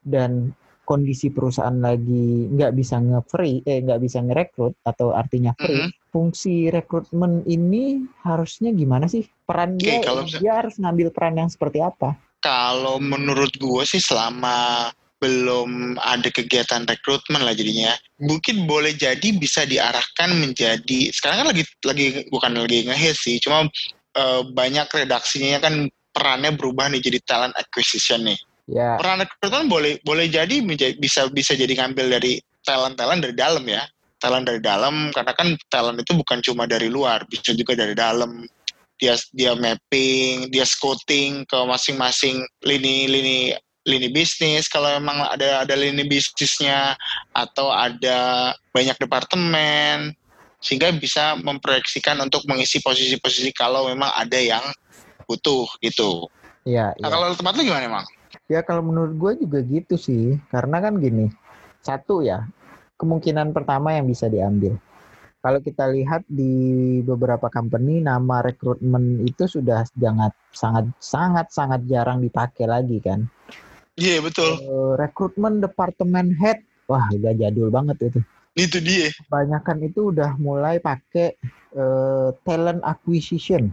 dan 0.00 0.52
kondisi 0.86 1.34
perusahaan 1.34 1.74
lagi 1.82 2.46
nggak 2.46 2.72
bisa 2.78 3.02
nge-free, 3.02 3.66
eh 3.66 3.82
nggak 3.82 4.00
bisa 4.00 4.22
ngerekrut 4.22 4.78
atau 4.86 5.10
artinya 5.10 5.50
free, 5.58 5.82
Mhm. 5.82 5.90
fungsi 6.14 6.70
rekrutmen 6.70 7.42
ini 7.44 8.06
harusnya 8.22 8.70
gimana 8.70 9.10
sih? 9.10 9.26
Peran 9.44 9.74
Oke, 9.76 9.82
dia, 9.82 9.98
kalau 10.00 10.22
dia 10.24 10.52
harus 10.62 10.78
ngambil 10.78 11.10
peran 11.10 11.36
yang 11.36 11.50
seperti 11.50 11.82
apa? 11.82 12.14
Kalau 12.38 13.02
menurut 13.02 13.50
gue 13.58 13.82
sih 13.82 13.98
selama 13.98 14.86
belum 15.26 15.98
ada 15.98 16.30
kegiatan 16.30 16.86
rekrutmen 16.86 17.42
lah 17.42 17.50
jadinya. 17.50 17.90
Mungkin 18.22 18.70
boleh 18.70 18.94
jadi 18.94 19.34
bisa 19.34 19.66
diarahkan 19.66 20.30
menjadi 20.38 21.10
sekarang 21.10 21.42
kan 21.42 21.48
lagi 21.50 21.66
lagi 21.82 22.06
bukan 22.30 22.54
lagi 22.54 22.86
ngehit 22.86 23.18
sih 23.18 23.42
cuma 23.42 23.66
eh, 24.14 24.40
banyak 24.54 24.86
redaksinya 24.86 25.58
kan 25.58 25.90
perannya 26.14 26.54
berubah 26.54 26.88
nih 26.94 27.02
jadi 27.02 27.18
talent 27.26 27.54
acquisition 27.58 28.22
nih. 28.22 28.38
Ya, 28.66 28.98
peran 28.98 29.22
rekrutmen 29.22 29.66
boleh 29.66 29.98
boleh 30.06 30.30
jadi 30.30 30.62
menja- 30.62 30.94
bisa 30.98 31.26
bisa 31.30 31.58
jadi 31.58 31.70
ngambil 31.74 32.18
dari 32.18 32.38
talent 32.62 32.94
talent 32.94 33.20
dari 33.26 33.34
dalam 33.34 33.66
ya. 33.66 33.82
Talent 34.16 34.46
dari 34.48 34.62
dalam 34.62 35.12
karena 35.12 35.32
kan 35.36 35.48
talent 35.68 36.00
itu 36.00 36.16
bukan 36.16 36.40
cuma 36.40 36.64
dari 36.64 36.86
luar 36.86 37.26
bisa 37.26 37.50
juga 37.52 37.74
dari 37.74 37.98
dalam. 37.98 38.46
Dia 38.96 39.12
dia 39.36 39.52
mapping 39.52 40.48
dia 40.48 40.64
scouting 40.64 41.44
ke 41.44 41.58
masing-masing 41.68 42.40
lini-lini 42.64 43.52
lini 43.86 44.10
bisnis 44.10 44.66
kalau 44.66 44.90
memang 44.98 45.30
ada 45.30 45.62
ada 45.62 45.74
lini 45.78 46.02
bisnisnya 46.04 46.98
atau 47.30 47.70
ada 47.70 48.50
banyak 48.74 48.98
departemen 48.98 50.12
sehingga 50.58 50.90
bisa 50.90 51.38
memproyeksikan 51.38 52.18
untuk 52.18 52.42
mengisi 52.50 52.82
posisi-posisi 52.82 53.54
kalau 53.54 53.86
memang 53.86 54.10
ada 54.18 54.34
yang 54.34 54.64
butuh 55.30 55.66
gitu. 55.78 56.26
ya, 56.66 56.90
Nah 56.98 57.06
ya. 57.06 57.12
kalau 57.14 57.26
tempat 57.38 57.54
lu 57.54 57.62
gimana 57.66 57.86
emang? 57.86 58.06
Ya 58.50 58.62
kalau 58.66 58.82
menurut 58.82 59.14
gue 59.14 59.46
juga 59.46 59.58
gitu 59.62 59.94
sih, 59.94 60.38
karena 60.50 60.82
kan 60.82 60.98
gini, 60.98 61.30
satu 61.82 62.22
ya 62.22 62.46
kemungkinan 62.98 63.54
pertama 63.54 63.94
yang 63.94 64.10
bisa 64.10 64.26
diambil. 64.26 64.74
Kalau 65.38 65.62
kita 65.62 65.86
lihat 65.86 66.26
di 66.26 66.98
beberapa 67.06 67.46
company 67.46 68.02
nama 68.02 68.42
rekrutmen 68.42 69.22
itu 69.22 69.46
sudah 69.46 69.86
sangat 69.86 70.34
sangat 70.50 70.84
sangat 70.98 71.46
sangat 71.54 71.80
jarang 71.86 72.18
dipakai 72.18 72.66
lagi 72.66 72.98
kan. 72.98 73.30
Iya 73.96 74.20
betul. 74.20 74.60
Eh, 74.60 74.92
rekrutmen 75.00 75.64
departemen 75.64 76.36
head, 76.36 76.60
wah 76.84 77.08
udah 77.08 77.32
jadul 77.32 77.72
banget 77.72 78.12
itu. 78.12 78.20
Itu 78.56 78.80
dia. 78.80 79.08
Kebanyakan 79.24 79.78
itu 79.84 80.12
udah 80.12 80.36
mulai 80.36 80.80
pakai 80.80 81.36
eh, 81.76 82.28
talent 82.44 82.80
acquisition. 82.84 83.68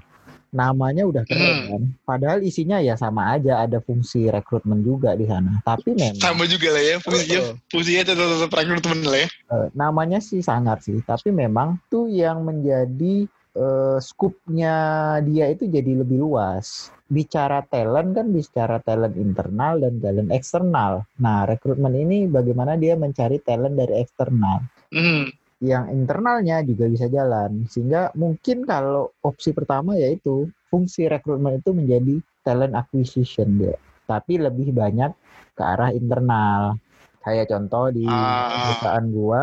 Namanya 0.54 1.08
udah 1.10 1.24
keren 1.26 1.56
Hmm. 1.56 1.66
kan. 1.66 1.84
Padahal 2.06 2.40
isinya 2.46 2.78
ya 2.78 2.94
sama 2.94 3.34
aja, 3.34 3.64
ada 3.66 3.82
fungsi 3.82 4.30
rekrutmen 4.30 4.86
juga 4.86 5.18
di 5.18 5.26
sana. 5.26 5.60
Tapi 5.66 5.98
memang 5.98 6.22
Sama 6.22 6.44
juga 6.46 6.78
lah 6.78 6.84
ya 6.84 6.96
fungsinya. 7.02 7.58
Fungsinya 7.74 8.04
tetap 8.06 8.28
tetap 8.28 8.52
rekrutmen 8.54 9.00
lah 9.08 9.20
ya. 9.24 9.30
Eh, 9.50 9.68
namanya 9.74 10.20
sih 10.22 10.44
sangat 10.46 10.86
sih, 10.86 11.02
tapi 11.04 11.32
memang 11.34 11.82
tuh 11.90 12.06
yang 12.06 12.44
menjadi 12.46 13.26
eh, 13.54 13.98
skupnya 14.02 14.76
dia 15.22 15.46
itu 15.50 15.70
jadi 15.70 16.02
lebih 16.02 16.22
luas. 16.22 16.90
Bicara 17.06 17.62
talent 17.70 18.18
kan 18.18 18.28
bicara 18.34 18.82
talent 18.82 19.14
internal 19.18 19.78
dan 19.82 20.02
talent 20.02 20.30
eksternal. 20.34 21.06
Nah, 21.22 21.46
rekrutmen 21.46 21.94
ini 21.94 22.26
bagaimana 22.26 22.74
dia 22.74 22.98
mencari 22.98 23.38
talent 23.42 23.78
dari 23.78 24.02
eksternal. 24.02 24.66
Hmm. 24.90 25.30
Yang 25.64 25.86
internalnya 25.96 26.58
juga 26.66 26.86
bisa 26.90 27.06
jalan. 27.08 27.70
Sehingga 27.70 28.12
mungkin 28.18 28.66
kalau 28.66 29.14
opsi 29.22 29.54
pertama 29.54 29.96
yaitu 29.96 30.50
fungsi 30.68 31.06
rekrutmen 31.06 31.62
itu 31.62 31.72
menjadi 31.72 32.16
talent 32.42 32.74
acquisition 32.74 33.62
dia. 33.62 33.78
Tapi 34.10 34.42
lebih 34.42 34.74
banyak 34.74 35.14
ke 35.54 35.64
arah 35.64 35.94
internal. 35.94 36.76
Kayak 37.24 37.56
contoh 37.56 37.88
di 37.94 38.04
Ah. 38.04 38.76
perusahaan 38.76 39.06
gua, 39.14 39.42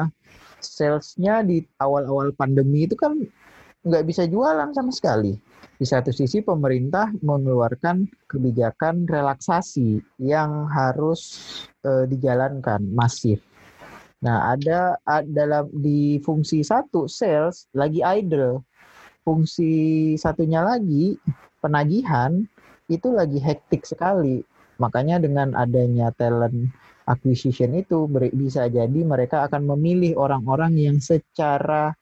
salesnya 0.61 1.41
di 1.41 1.65
awal-awal 1.81 2.37
pandemi 2.37 2.85
itu 2.85 2.93
kan 2.93 3.17
nggak 3.81 4.05
bisa 4.05 4.29
jualan 4.29 4.71
sama 4.77 4.93
sekali. 4.93 5.37
Di 5.81 5.89
satu 5.89 6.13
sisi 6.13 6.45
pemerintah 6.45 7.09
mengeluarkan 7.25 8.05
kebijakan 8.29 9.09
relaksasi 9.09 10.01
yang 10.21 10.69
harus 10.69 11.41
eh, 11.85 12.05
dijalankan 12.05 12.85
masif. 12.93 13.41
Nah, 14.21 14.53
ada, 14.53 15.01
a- 15.09 15.25
dalam 15.25 15.73
di 15.73 16.21
fungsi 16.21 16.61
satu 16.61 17.09
sales 17.09 17.65
lagi 17.73 18.05
idle. 18.05 18.61
Fungsi 19.25 19.73
satunya 20.17 20.61
lagi 20.65 21.17
penagihan 21.61 22.45
itu 22.89 23.09
lagi 23.13 23.41
hektik 23.41 23.85
sekali. 23.89 24.45
Makanya 24.81 25.21
dengan 25.21 25.53
adanya 25.57 26.13
talent 26.17 26.73
acquisition 27.09 27.77
itu 27.77 28.09
bisa 28.33 28.69
jadi 28.69 29.01
mereka 29.05 29.45
akan 29.49 29.77
memilih 29.77 30.17
orang-orang 30.17 30.77
yang 30.77 30.97
secara 31.01 31.93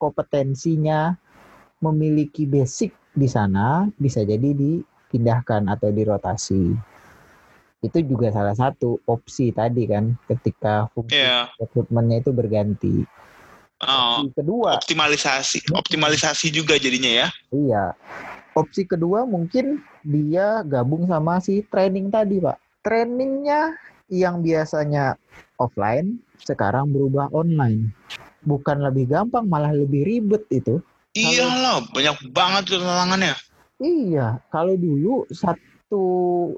kompetensinya 0.00 1.12
memiliki 1.84 2.48
basic 2.48 2.96
di 3.12 3.28
sana 3.28 3.84
bisa 4.00 4.24
jadi 4.24 4.56
dipindahkan 4.56 5.68
atau 5.68 5.92
dirotasi. 5.92 6.72
Itu 7.80 7.98
juga 8.04 8.32
salah 8.32 8.56
satu 8.56 9.00
opsi 9.04 9.52
tadi 9.52 9.84
kan 9.84 10.16
ketika 10.28 10.88
fungsi 10.92 11.20
Iya. 11.20 11.48
rekrutmennya 11.60 12.24
itu 12.24 12.30
berganti. 12.32 12.96
Oh, 13.80 14.20
Opsi 14.20 14.36
kedua, 14.36 14.70
optimalisasi, 14.76 15.72
optimalisasi 15.72 16.52
juga 16.52 16.76
jadinya 16.76 17.24
ya. 17.24 17.28
iya. 17.48 17.84
Opsi 18.52 18.84
kedua 18.84 19.24
mungkin 19.24 19.80
dia 20.04 20.60
gabung 20.68 21.08
sama 21.08 21.40
si 21.40 21.64
training 21.64 22.12
tadi, 22.12 22.44
Pak. 22.44 22.60
Trainingnya 22.84 23.72
yang 24.12 24.44
biasanya 24.44 25.16
offline 25.56 26.20
sekarang 26.44 26.92
berubah 26.92 27.32
online. 27.32 27.88
Bukan 28.40 28.80
lebih 28.80 29.10
gampang, 29.10 29.44
malah 29.46 29.72
lebih 29.72 30.04
ribet 30.04 30.44
itu. 30.48 30.80
Iyalah, 31.16 31.84
banyak 31.90 32.16
banget 32.30 32.78
tantangannya. 32.78 33.34
Iya, 33.80 34.38
kalau 34.52 34.76
dulu 34.76 35.24
satu 35.32 36.04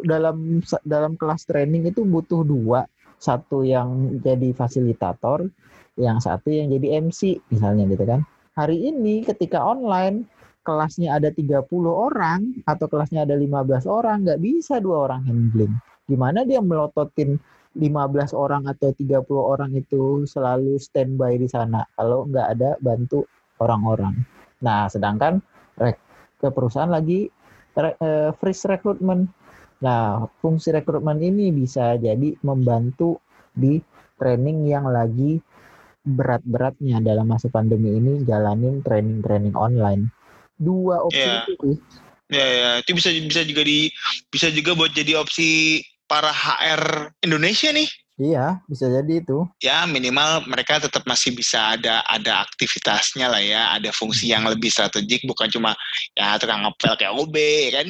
dalam 0.03 0.61
dalam 0.83 1.15
kelas 1.15 1.47
training 1.47 1.89
itu 1.89 2.03
butuh 2.03 2.43
dua, 2.43 2.85
satu 3.23 3.63
yang 3.63 4.19
jadi 4.19 4.51
fasilitator, 4.51 5.47
yang 5.95 6.19
satu 6.19 6.51
yang 6.51 6.69
jadi 6.69 7.07
MC 7.07 7.39
misalnya 7.55 7.87
gitu 7.87 8.05
kan. 8.05 8.27
Hari 8.59 8.93
ini 8.93 9.25
ketika 9.25 9.63
online 9.65 10.29
kelasnya 10.63 11.19
ada 11.19 11.31
30 11.31 11.67
orang 11.89 12.63
atau 12.69 12.87
kelasnya 12.87 13.27
ada 13.27 13.35
15 13.35 13.87
orang, 13.87 14.27
nggak 14.27 14.43
bisa 14.43 14.79
dua 14.79 15.11
orang 15.11 15.23
handling. 15.27 15.73
Gimana 16.07 16.43
dia 16.43 16.59
melototin 16.59 17.39
15 17.73 18.37
orang 18.37 18.69
atau 18.69 18.93
30 18.93 19.45
orang 19.45 19.73
itu 19.73 20.29
selalu 20.29 20.77
standby 20.77 21.41
di 21.41 21.49
sana 21.49 21.85
kalau 21.97 22.29
nggak 22.29 22.49
ada 22.59 22.71
bantu 22.81 23.25
orang-orang. 23.63 24.19
Nah, 24.61 24.91
sedangkan 24.91 25.41
rek 25.81 25.97
ke 26.43 26.49
perusahaan 26.51 26.91
lagi 26.91 27.31
re- 27.79 27.97
eh, 27.97 28.31
freeze 28.37 28.69
recruitment. 28.69 29.31
Nah, 29.83 30.31
fungsi 30.39 30.71
rekrutmen 30.71 31.19
ini 31.19 31.51
bisa 31.51 31.99
jadi 31.99 32.39
membantu 32.47 33.19
di 33.51 33.83
training 34.19 34.71
yang 34.71 34.87
lagi 34.87 35.43
berat-beratnya 36.03 36.99
dalam 37.03 37.31
masa 37.31 37.47
pandemi 37.51 37.99
ini 37.99 38.23
jalanin 38.27 38.83
training-training 38.83 39.55
online. 39.55 40.11
Dua 40.59 41.03
opsi 41.03 41.19
Iya. 41.19 41.47
itu. 41.47 41.71
Ya, 42.33 42.47
ya, 42.49 42.71
itu 42.81 42.97
bisa 42.97 43.13
bisa 43.13 43.43
juga 43.45 43.63
di 43.67 43.93
bisa 44.33 44.49
juga 44.49 44.73
buat 44.73 44.95
jadi 44.97 45.21
opsi 45.21 45.83
para 46.13 46.29
HR 46.29 47.17
Indonesia 47.25 47.73
nih. 47.73 47.89
Iya, 48.21 48.61
bisa 48.69 48.93
jadi 48.93 49.25
itu. 49.25 49.49
Ya 49.65 49.89
minimal 49.89 50.45
mereka 50.45 50.77
tetap 50.77 51.09
masih 51.09 51.33
bisa 51.33 51.73
ada 51.73 52.05
ada 52.05 52.45
aktivitasnya 52.45 53.33
lah 53.33 53.41
ya, 53.41 53.73
ada 53.73 53.89
fungsi 53.97 54.29
yang 54.29 54.45
lebih 54.45 54.69
strategik 54.69 55.25
bukan 55.25 55.49
cuma 55.49 55.73
ya 56.13 56.37
tukang 56.37 56.69
ngepel 56.69 56.93
kayak 57.01 57.17
OB 57.17 57.37
kan. 57.73 57.89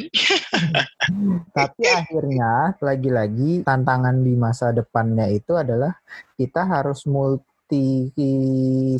Tapi 1.59 1.83
akhirnya 1.91 2.79
lagi-lagi 2.79 3.67
tantangan 3.67 4.23
di 4.23 4.39
masa 4.39 4.71
depannya 4.71 5.27
itu 5.27 5.59
adalah 5.59 5.91
kita 6.39 6.63
harus 6.71 7.03
multi 7.11 8.07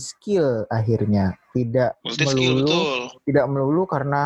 skill 0.03 0.67
akhirnya. 0.67 1.39
Tidak 1.55 2.03
Multi 2.03 2.25
skill 2.27 2.35
melulu 2.35 2.67
betul. 2.67 3.01
tidak 3.31 3.47
melulu 3.47 3.83
karena 3.87 4.23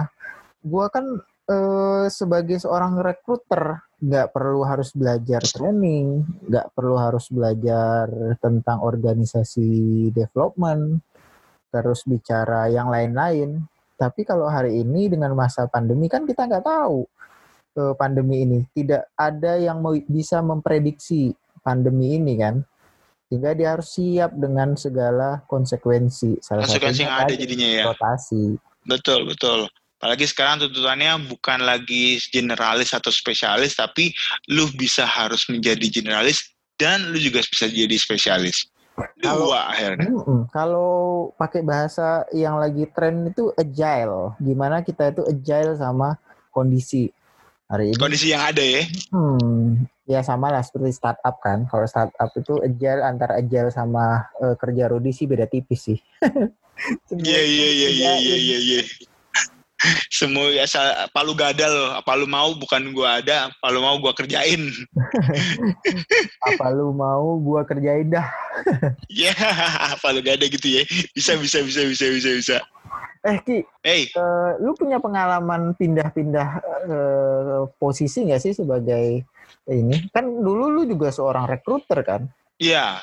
gua 0.64 0.88
kan 0.88 1.04
eh, 1.52 2.08
sebagai 2.08 2.56
seorang 2.56 2.96
rekruter 3.04 3.85
nggak 3.96 4.36
perlu 4.36 4.60
harus 4.68 4.92
belajar 4.92 5.40
training, 5.40 6.20
nggak 6.48 6.76
perlu 6.76 7.00
harus 7.00 7.32
belajar 7.32 8.08
tentang 8.44 8.84
organisasi 8.84 9.68
development, 10.12 11.00
terus 11.72 12.04
bicara 12.04 12.68
yang 12.68 12.92
lain-lain. 12.92 13.64
Tapi 13.96 14.28
kalau 14.28 14.44
hari 14.52 14.84
ini 14.84 15.08
dengan 15.08 15.32
masa 15.32 15.64
pandemi 15.64 16.12
kan 16.12 16.28
kita 16.28 16.44
nggak 16.44 16.66
tahu 16.68 17.08
eh, 17.80 17.94
pandemi 17.96 18.44
ini. 18.44 18.60
Tidak 18.68 19.16
ada 19.16 19.56
yang 19.56 19.80
mau 19.80 19.96
bisa 19.96 20.44
memprediksi 20.44 21.32
pandemi 21.64 22.20
ini 22.20 22.36
kan. 22.36 22.60
Sehingga 23.26 23.58
dia 23.58 23.74
harus 23.74 23.90
siap 23.90 24.36
dengan 24.38 24.78
segala 24.78 25.42
konsekuensi. 25.50 26.38
Salah 26.38 26.62
Konsekuensi 26.62 27.02
yang 27.02 27.16
ada 27.26 27.34
jadinya 27.34 27.68
ya. 27.74 27.84
rotasi. 27.90 28.54
Betul, 28.86 29.26
betul. 29.26 29.66
Apalagi 29.96 30.28
sekarang 30.28 30.60
tuntutannya 30.60 31.16
bukan 31.24 31.64
lagi 31.64 32.20
generalis 32.28 32.92
atau 32.92 33.08
spesialis, 33.08 33.72
tapi 33.72 34.12
lu 34.52 34.68
bisa 34.76 35.08
harus 35.08 35.48
menjadi 35.48 35.88
generalis 35.88 36.52
dan 36.76 37.00
lu 37.08 37.16
juga 37.16 37.40
bisa 37.40 37.64
jadi 37.64 37.96
spesialis. 37.96 38.68
Kalau- 39.16 39.48
Dua 39.48 39.72
akhirnya. 39.72 40.12
Kalau 40.52 40.92
pakai 41.40 41.64
bahasa 41.64 42.28
yang 42.36 42.60
lagi 42.60 42.84
tren 42.92 43.24
itu 43.28 43.48
agile, 43.56 44.36
gimana 44.36 44.84
kita 44.84 45.16
itu 45.16 45.24
agile 45.24 45.76
sama 45.80 46.20
kondisi 46.52 47.08
hari 47.64 47.92
ini? 47.92 47.96
Kondisi 47.96 48.32
yang 48.36 48.44
ada 48.44 48.60
ya. 48.60 48.84
Hmm, 49.08 49.88
ya 50.04 50.20
sama 50.20 50.52
lah 50.52 50.60
seperti 50.60 50.92
startup 50.92 51.40
kan. 51.40 51.64
Kalau 51.72 51.88
startup 51.88 52.30
itu 52.36 52.60
agile 52.60 53.00
antara 53.00 53.40
agile 53.40 53.72
sama 53.72 54.28
eh, 54.44 54.56
kerja 54.60 54.92
Rudi 54.92 55.16
sih 55.16 55.24
beda 55.24 55.48
tipis 55.48 55.88
sih. 55.88 55.98
Iya, 57.08 57.40
iya, 57.40 57.68
iya, 57.72 57.88
iya, 57.88 58.10
iya, 58.20 58.36
iya, 58.36 58.58
iya. 58.60 58.80
Semua 60.10 60.52
asal 60.62 60.82
apa 60.82 61.20
lu 61.22 61.34
gada 61.36 61.66
lo, 61.66 61.92
apa 61.96 62.12
lu 62.16 62.26
mau 62.26 62.54
bukan 62.56 62.92
gua 62.94 63.20
ada, 63.20 63.50
apa 63.50 63.66
lu 63.72 63.80
mau 63.82 63.96
gua 64.00 64.12
kerjain. 64.16 64.72
Apa 66.46 66.70
lu 66.70 66.94
mau 66.94 67.36
gua 67.42 67.66
kerjain 67.66 68.08
dah? 68.10 68.26
Ya, 69.12 69.32
apa 69.92 70.12
lu 70.12 70.20
gada 70.24 70.46
gitu 70.46 70.66
ya. 70.66 70.82
Bisa, 71.12 71.36
bisa, 71.36 71.60
bisa, 71.62 71.82
bisa, 71.84 72.06
bisa, 72.08 72.30
bisa. 72.38 72.56
Eh 73.26 73.38
Ki, 73.42 73.58
Hey, 73.82 74.06
eh, 74.14 74.50
lu 74.62 74.72
punya 74.78 75.02
pengalaman 75.02 75.74
pindah-pindah 75.74 76.48
eh, 76.86 77.62
posisi 77.76 78.22
nggak 78.22 78.42
sih 78.42 78.52
sebagai 78.54 79.26
ini? 79.66 80.06
Kan 80.14 80.30
dulu 80.30 80.70
lu 80.70 80.82
juga 80.86 81.10
seorang 81.10 81.50
rekruter 81.50 82.00
kan? 82.06 82.22
Iya. 82.62 83.02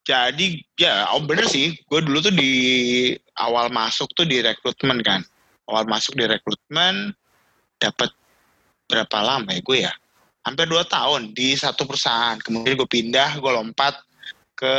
Jadi 0.00 0.64
ya, 0.74 1.12
oh 1.14 1.22
bener 1.22 1.46
sih. 1.46 1.76
Gue 1.86 2.02
dulu 2.02 2.18
tuh 2.24 2.34
di 2.34 2.50
awal 3.38 3.70
masuk 3.70 4.10
tuh 4.16 4.26
di 4.26 4.42
rekrutmen 4.42 5.04
kan. 5.06 5.22
Awal 5.70 5.86
masuk 5.86 6.18
di 6.18 6.26
rekrutmen 6.26 7.14
dapat 7.78 8.10
berapa 8.90 9.18
lama 9.22 9.54
ya 9.54 9.62
gue 9.62 9.78
ya? 9.86 9.92
Hampir 10.42 10.66
dua 10.66 10.82
tahun 10.82 11.30
di 11.30 11.54
satu 11.54 11.86
perusahaan. 11.86 12.34
Kemudian 12.42 12.74
gue 12.74 12.90
pindah, 12.90 13.38
gue 13.38 13.52
lompat 13.54 13.94
ke 14.58 14.74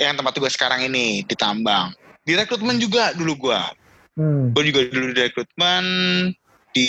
yang 0.00 0.16
tempat 0.16 0.32
gue 0.40 0.48
sekarang 0.48 0.88
ini 0.88 1.20
di 1.28 1.36
tambang. 1.36 1.92
Di 2.24 2.32
rekrutmen 2.32 2.80
juga 2.80 3.12
dulu 3.12 3.50
gue. 3.50 3.60
Hmm. 4.16 4.56
Gue 4.56 4.72
juga 4.72 4.88
dulu 4.88 5.12
di 5.12 5.20
rekrutmen 5.28 5.84
di 6.72 6.88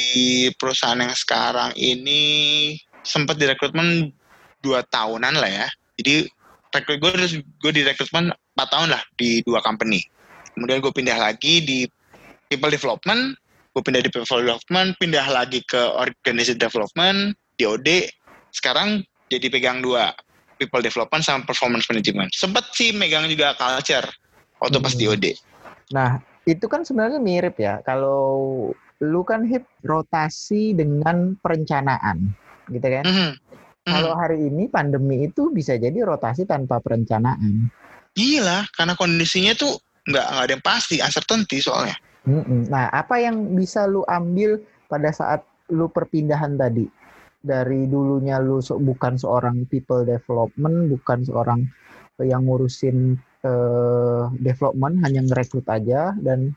perusahaan 0.55 0.97
yang 0.97 1.11
sekarang 1.11 1.75
ini 1.75 2.21
sempat 3.03 3.35
di 3.35 3.49
rekrutmen 3.49 4.13
dua 4.63 4.85
tahunan 4.87 5.35
lah 5.35 5.51
ya. 5.51 5.67
Jadi 5.99 6.31
rekrut 6.71 6.97
gue 7.03 7.11
gue 7.59 7.71
di 7.75 7.81
rekrutmen 7.83 8.31
empat 8.31 8.67
tahun 8.71 8.89
lah 8.95 9.03
di 9.19 9.43
dua 9.43 9.59
company. 9.59 9.99
Kemudian 10.55 10.79
gue 10.79 10.93
pindah 10.93 11.17
lagi 11.19 11.59
di 11.63 11.79
people 12.51 12.67
development, 12.67 13.39
gue 13.71 13.79
pindah 13.79 14.03
di 14.03 14.11
people 14.11 14.27
development, 14.27 14.99
pindah 14.99 15.23
lagi 15.31 15.63
ke 15.63 15.79
organization 15.79 16.59
development 16.59 17.39
di 17.55 17.63
OD. 17.63 18.11
Sekarang 18.51 18.99
jadi 19.31 19.47
pegang 19.47 19.79
dua 19.79 20.11
people 20.59 20.83
development 20.83 21.23
sama 21.23 21.47
performance 21.47 21.87
management. 21.87 22.35
Sempat 22.35 22.75
sih 22.75 22.91
megang 22.91 23.31
juga 23.31 23.55
culture 23.55 24.03
waktu 24.59 24.77
pas 24.83 24.91
di 24.91 25.07
Hmm. 25.07 25.15
OD. 25.15 25.25
Nah, 25.95 26.19
itu 26.43 26.67
kan 26.67 26.83
sebenarnya 26.83 27.23
mirip 27.23 27.55
ya. 27.55 27.79
Kalau 27.87 28.69
lu 29.01 29.21
kan 29.23 29.47
hip 29.47 29.65
rotasi 29.81 30.75
dengan 30.75 31.39
perencanaan, 31.39 32.35
gitu 32.69 32.85
kan? 32.85 33.05
Mhm. 33.07 33.31
Mhm. 33.81 33.93
Kalau 33.97 34.11
hari 34.13 34.45
ini 34.45 34.69
pandemi 34.69 35.25
itu 35.25 35.49
bisa 35.49 35.73
jadi 35.73 36.05
rotasi 36.05 36.45
tanpa 36.45 36.77
perencanaan. 36.77 37.71
Gila, 38.13 38.67
karena 38.77 38.93
kondisinya 38.93 39.57
tuh 39.57 39.79
nggak 40.05 40.25
nggak 40.29 40.43
ada 40.45 40.53
yang 40.53 40.65
pasti, 40.65 41.01
uncertainty 41.01 41.57
soalnya. 41.63 41.97
Nah, 42.27 42.85
apa 42.93 43.17
yang 43.17 43.57
bisa 43.57 43.89
lu 43.89 44.05
ambil 44.05 44.61
pada 44.85 45.09
saat 45.09 45.41
lu 45.73 45.89
perpindahan 45.89 46.53
tadi? 46.53 46.85
Dari 47.41 47.89
dulunya 47.89 48.37
lu 48.37 48.61
bukan 48.61 49.17
seorang 49.17 49.65
people 49.65 50.05
development, 50.05 50.93
bukan 50.93 51.25
seorang 51.25 51.65
yang 52.21 52.45
ngurusin 52.45 53.17
eh, 53.41 54.23
development, 54.37 55.01
hanya 55.01 55.25
ngerekrut 55.25 55.65
aja 55.65 56.13
dan 56.21 56.53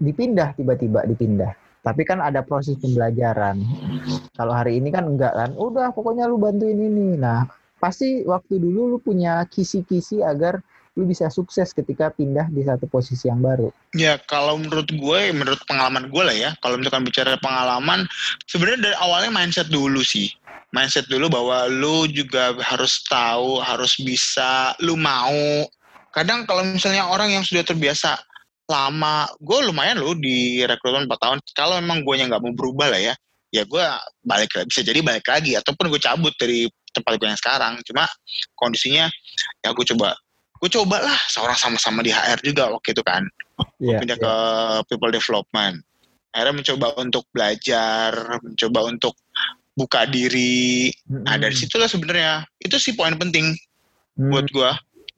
dipindah 0.00 0.56
tiba-tiba 0.56 1.04
dipindah. 1.04 1.52
Tapi 1.82 2.06
kan 2.06 2.22
ada 2.22 2.46
proses 2.46 2.78
pembelajaran. 2.78 3.58
Kalau 4.38 4.54
hari 4.54 4.78
ini 4.78 4.94
kan 4.94 5.04
enggak 5.04 5.34
kan, 5.34 5.50
udah 5.58 5.90
pokoknya 5.90 6.30
lu 6.30 6.38
bantuin 6.38 6.78
ini. 6.78 7.18
Nah, 7.18 7.44
pasti 7.82 8.22
waktu 8.22 8.62
dulu 8.62 8.96
lu 8.96 8.98
punya 9.02 9.42
kisi-kisi 9.50 10.22
agar 10.22 10.62
lu 10.92 11.08
bisa 11.08 11.32
sukses 11.32 11.72
ketika 11.72 12.12
pindah 12.12 12.52
di 12.52 12.68
satu 12.68 12.84
posisi 12.84 13.28
yang 13.32 13.40
baru. 13.40 13.72
Ya 13.96 14.20
kalau 14.28 14.60
menurut 14.60 14.92
gue, 14.92 15.20
menurut 15.32 15.60
pengalaman 15.64 16.12
gue 16.12 16.22
lah 16.22 16.36
ya, 16.36 16.50
kalau 16.60 16.76
misalkan 16.76 17.08
bicara 17.08 17.40
pengalaman, 17.40 18.04
sebenarnya 18.44 18.92
dari 18.92 18.96
awalnya 19.00 19.32
mindset 19.32 19.72
dulu 19.72 20.04
sih. 20.04 20.28
Mindset 20.72 21.08
dulu 21.08 21.32
bahwa 21.32 21.68
lu 21.68 22.08
juga 22.08 22.56
harus 22.60 23.00
tahu, 23.08 23.60
harus 23.60 23.96
bisa, 24.00 24.76
lu 24.84 24.96
mau. 24.96 25.64
Kadang 26.12 26.44
kalau 26.44 26.64
misalnya 26.64 27.08
orang 27.08 27.32
yang 27.32 27.44
sudah 27.44 27.64
terbiasa 27.64 28.20
lama, 28.68 29.28
gue 29.40 29.58
lumayan 29.68 30.00
loh 30.00 30.12
di 30.16 30.60
rekrutmen 30.64 31.08
4 31.08 31.24
tahun. 31.24 31.38
Kalau 31.56 31.80
memang 31.80 32.04
gue 32.04 32.20
nggak 32.20 32.40
mau 32.40 32.52
berubah 32.52 32.92
lah 32.92 33.00
ya, 33.00 33.14
ya 33.52 33.64
gue 33.64 33.84
balik 34.24 34.52
bisa 34.68 34.80
jadi 34.84 35.00
balik 35.00 35.24
lagi 35.28 35.56
ataupun 35.56 35.92
gue 35.92 36.00
cabut 36.00 36.32
dari 36.36 36.68
tempat 36.92 37.16
gue 37.16 37.28
yang 37.28 37.40
sekarang. 37.40 37.80
Cuma 37.84 38.04
kondisinya 38.56 39.08
ya 39.60 39.72
gue 39.72 39.86
coba 39.96 40.16
gue 40.62 40.70
coba 40.70 41.02
lah 41.02 41.18
seorang 41.26 41.58
sama-sama 41.58 42.06
di 42.06 42.14
HR 42.14 42.38
juga 42.46 42.70
waktu 42.70 42.94
itu 42.94 43.02
kan. 43.02 43.26
Iya, 43.82 43.98
pindah 43.98 44.18
iya. 44.18 44.22
ke 44.22 44.34
people 44.94 45.10
development. 45.10 45.82
Akhirnya 46.30 46.54
mencoba 46.62 46.86
untuk 47.02 47.26
belajar 47.34 48.10
mencoba 48.38 48.80
untuk 48.86 49.18
buka 49.74 50.06
diri. 50.06 50.94
Nah 51.10 51.34
dari 51.34 51.52
situlah 51.58 51.90
sebenarnya 51.90 52.46
itu 52.62 52.78
sih 52.78 52.94
poin 52.94 53.18
penting 53.18 53.52
Mm, 54.12 54.28
buat 54.28 54.46
gua. 54.52 54.72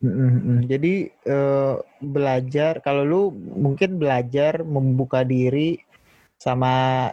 Mm, 0.04 0.14
mm, 0.14 0.30
mm. 0.38 0.60
Jadi 0.70 0.94
eh, 1.10 1.74
belajar 1.98 2.78
kalau 2.84 3.02
lu 3.02 3.22
mungkin 3.34 3.98
belajar 3.98 4.62
membuka 4.62 5.26
diri 5.26 5.80
sama 6.38 7.08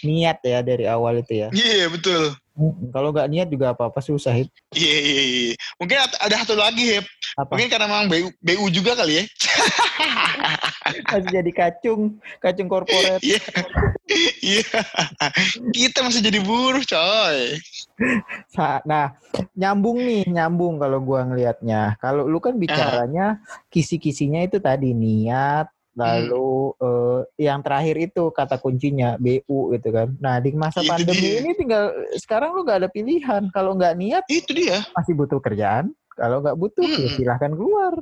niat 0.00 0.38
ya 0.40 0.58
dari 0.60 0.84
awal 0.84 1.20
itu 1.20 1.34
ya. 1.36 1.48
iya 1.50 1.86
betul 1.88 2.32
Mm, 2.54 2.94
Kalau 2.94 3.10
nggak 3.10 3.26
niat 3.26 3.48
juga 3.50 3.74
apa-apa 3.74 3.98
susah. 3.98 4.30
Hip. 4.30 4.46
iya 4.70 4.94
iya 4.94 5.22
iya 5.26 5.54
mungkin 5.74 5.98
ada- 5.98 6.38
satu 6.38 6.54
lagi 6.54 6.86
Hep 6.86 7.06
Apa? 7.34 7.50
mungkin 7.50 7.66
karena 7.66 7.86
memang 7.90 8.06
BU, 8.06 8.30
BU 8.38 8.64
juga 8.70 8.94
kali 8.94 9.18
ya 9.18 9.24
Masih 11.10 11.30
jadi 11.34 11.50
kacung, 11.50 12.14
kacung 12.38 12.70
korporat. 12.70 13.18
iya 13.18 13.42
iya 14.54 14.62
kita 15.74 16.06
masih 16.06 16.22
jadi 16.22 16.38
buruh 16.38 16.86
coy 16.86 17.58
Nah, 18.84 19.18
nyambung 19.54 19.98
nih, 19.98 20.22
nyambung 20.28 20.78
kalau 20.78 20.98
gua 20.98 21.22
ngelihatnya. 21.24 21.98
Kalau 21.98 22.26
lu 22.26 22.38
kan 22.38 22.54
bicaranya 22.54 23.38
kisi-kisinya 23.66 24.42
itu 24.42 24.58
tadi 24.58 24.90
niat, 24.90 25.70
lalu 25.94 26.74
eh, 26.82 27.20
yang 27.46 27.62
terakhir 27.62 27.96
itu 27.96 28.30
kata 28.30 28.58
kuncinya 28.58 29.14
BU 29.16 29.74
gitu 29.78 29.88
kan. 29.90 30.10
Nah, 30.18 30.42
di 30.42 30.50
masa 30.52 30.82
Itu 30.82 30.90
pandemi 30.90 31.22
dia. 31.22 31.40
ini 31.40 31.50
tinggal 31.54 31.94
sekarang 32.18 32.54
lu 32.54 32.66
nggak 32.66 32.78
ada 32.82 32.90
pilihan. 32.90 33.42
Kalau 33.54 33.78
nggak 33.78 33.94
niat 33.94 34.24
itu 34.26 34.50
dia 34.52 34.82
masih 34.92 35.14
butuh 35.14 35.38
kerjaan. 35.38 35.94
Kalau 36.14 36.42
nggak 36.42 36.54
butuh 36.54 36.82
ya 36.82 36.98
Mm-mm. 36.98 37.14
silahkan 37.14 37.52
keluar. 37.54 37.92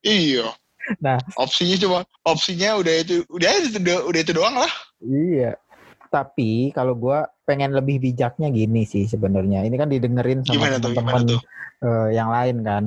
iya 0.00 0.48
Nah. 1.02 1.18
opsinya 1.34 1.74
cuma 1.82 1.98
opsinya 2.22 2.78
udah 2.78 2.94
itu 3.02 3.26
udah 3.26 3.50
itu 3.58 3.82
udah 3.82 4.20
itu 4.22 4.30
doang 4.30 4.54
lah 4.54 4.70
Iya. 5.02 5.58
Tapi 6.06 6.70
kalau 6.70 6.94
gua 6.94 7.26
pengen 7.42 7.74
lebih 7.74 7.98
bijaknya 7.98 8.48
gini 8.48 8.86
sih 8.86 9.04
sebenarnya. 9.04 9.66
Ini 9.66 9.74
kan 9.74 9.90
didengerin 9.90 10.46
sama 10.46 10.78
teman-teman 10.78 11.26
tuh 11.26 11.40
eh, 11.82 12.08
yang 12.14 12.30
lain 12.30 12.56
kan. 12.62 12.84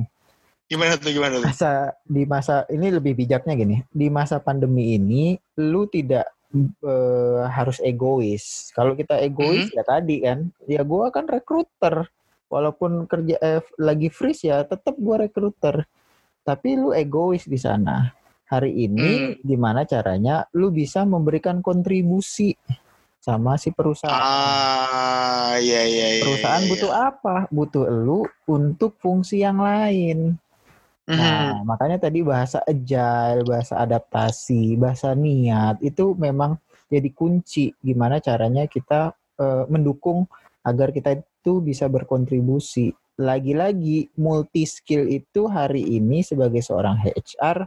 Gimana 0.70 0.94
tuh 1.02 1.10
gimana 1.10 1.42
tuh 1.42 1.50
masa 1.50 1.98
di 2.06 2.24
masa 2.30 2.56
ini 2.70 2.88
lebih 2.94 3.18
bijaknya 3.18 3.54
gini 3.58 3.76
di 3.90 4.08
masa 4.14 4.38
pandemi 4.38 4.94
ini 4.96 5.34
lu 5.58 5.90
tidak 5.90 6.30
eh, 6.54 7.42
harus 7.50 7.82
egois 7.82 8.70
kalau 8.78 8.94
kita 8.94 9.18
egois 9.18 9.74
ya 9.74 9.82
tadi 9.82 10.22
kan 10.22 10.54
ya 10.70 10.86
gua 10.86 11.10
kan 11.10 11.26
rekruter 11.26 12.06
walaupun 12.54 13.10
kerja 13.10 13.36
eh, 13.42 13.62
lagi 13.82 14.14
freeze 14.14 14.46
ya 14.46 14.62
tetap 14.62 14.94
gua 15.02 15.26
rekruter 15.26 15.90
tapi 16.46 16.78
lu 16.78 16.94
egois 16.94 17.50
di 17.50 17.58
sana 17.58 18.14
hari 18.50 18.74
ini 18.90 19.10
Hmm. 19.10 19.34
gimana 19.46 19.86
caranya 19.86 20.46
lu 20.58 20.74
bisa 20.74 21.06
memberikan 21.06 21.62
kontribusi 21.62 22.58
sama 23.20 23.60
si 23.60 23.70
perusahaan. 23.70 24.16
Ah, 24.16 25.54
iya 25.60 25.86
iya 25.86 26.08
iya. 26.18 26.22
perusahaan 26.24 26.64
iya, 26.66 26.70
butuh 26.72 26.92
iya. 26.92 27.08
apa? 27.14 27.36
Butuh 27.52 27.86
lu 27.92 28.26
untuk 28.48 28.96
fungsi 28.98 29.44
yang 29.44 29.60
lain. 29.62 30.40
Mhm. 31.10 31.18
Nah, 31.18 31.66
makanya 31.66 31.98
tadi 31.98 32.22
bahasa 32.22 32.62
agile, 32.70 33.42
bahasa 33.42 33.82
adaptasi, 33.82 34.78
bahasa 34.78 35.18
niat 35.18 35.82
itu 35.82 36.14
memang 36.14 36.62
jadi 36.86 37.10
kunci 37.10 37.74
gimana 37.82 38.22
caranya 38.22 38.70
kita 38.70 39.18
eh, 39.42 39.66
mendukung 39.74 40.30
agar 40.62 40.94
kita 40.94 41.18
itu 41.18 41.66
bisa 41.66 41.90
berkontribusi. 41.90 42.94
Lagi-lagi 43.20 44.14
multi 44.22 44.70
skill 44.70 45.10
itu 45.10 45.50
hari 45.50 45.82
ini 45.98 46.22
sebagai 46.22 46.62
seorang 46.62 47.02
HR 47.02 47.66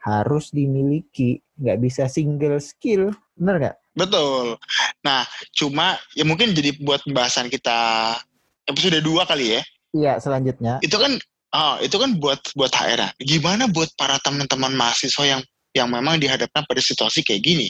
harus 0.00 0.48
dimiliki, 0.48 1.36
nggak 1.60 1.78
bisa 1.84 2.08
single 2.08 2.56
skill, 2.64 3.12
bener 3.36 3.56
nggak? 3.60 3.76
Betul. 3.92 4.56
Nah, 5.04 5.28
cuma 5.52 6.00
ya 6.16 6.24
mungkin 6.24 6.56
jadi 6.56 6.72
buat 6.80 7.04
pembahasan 7.04 7.52
kita 7.52 8.16
episode 8.64 9.04
2 9.04 9.28
kali 9.28 9.60
ya. 9.60 9.62
Iya, 9.92 10.12
selanjutnya. 10.22 10.80
Itu 10.80 10.96
kan 10.96 11.20
ah, 11.54 11.76
itu 11.82 11.96
kan 11.98 12.16
buat 12.18 12.40
buat 12.54 12.72
HR. 12.72 13.14
Gimana 13.20 13.66
buat 13.70 13.90
para 13.94 14.18
teman-teman 14.22 14.74
mahasiswa 14.74 15.24
yang 15.26 15.42
yang 15.70 15.86
memang 15.90 16.18
dihadapkan 16.18 16.66
pada 16.66 16.82
situasi 16.82 17.22
kayak 17.22 17.42
gini? 17.42 17.68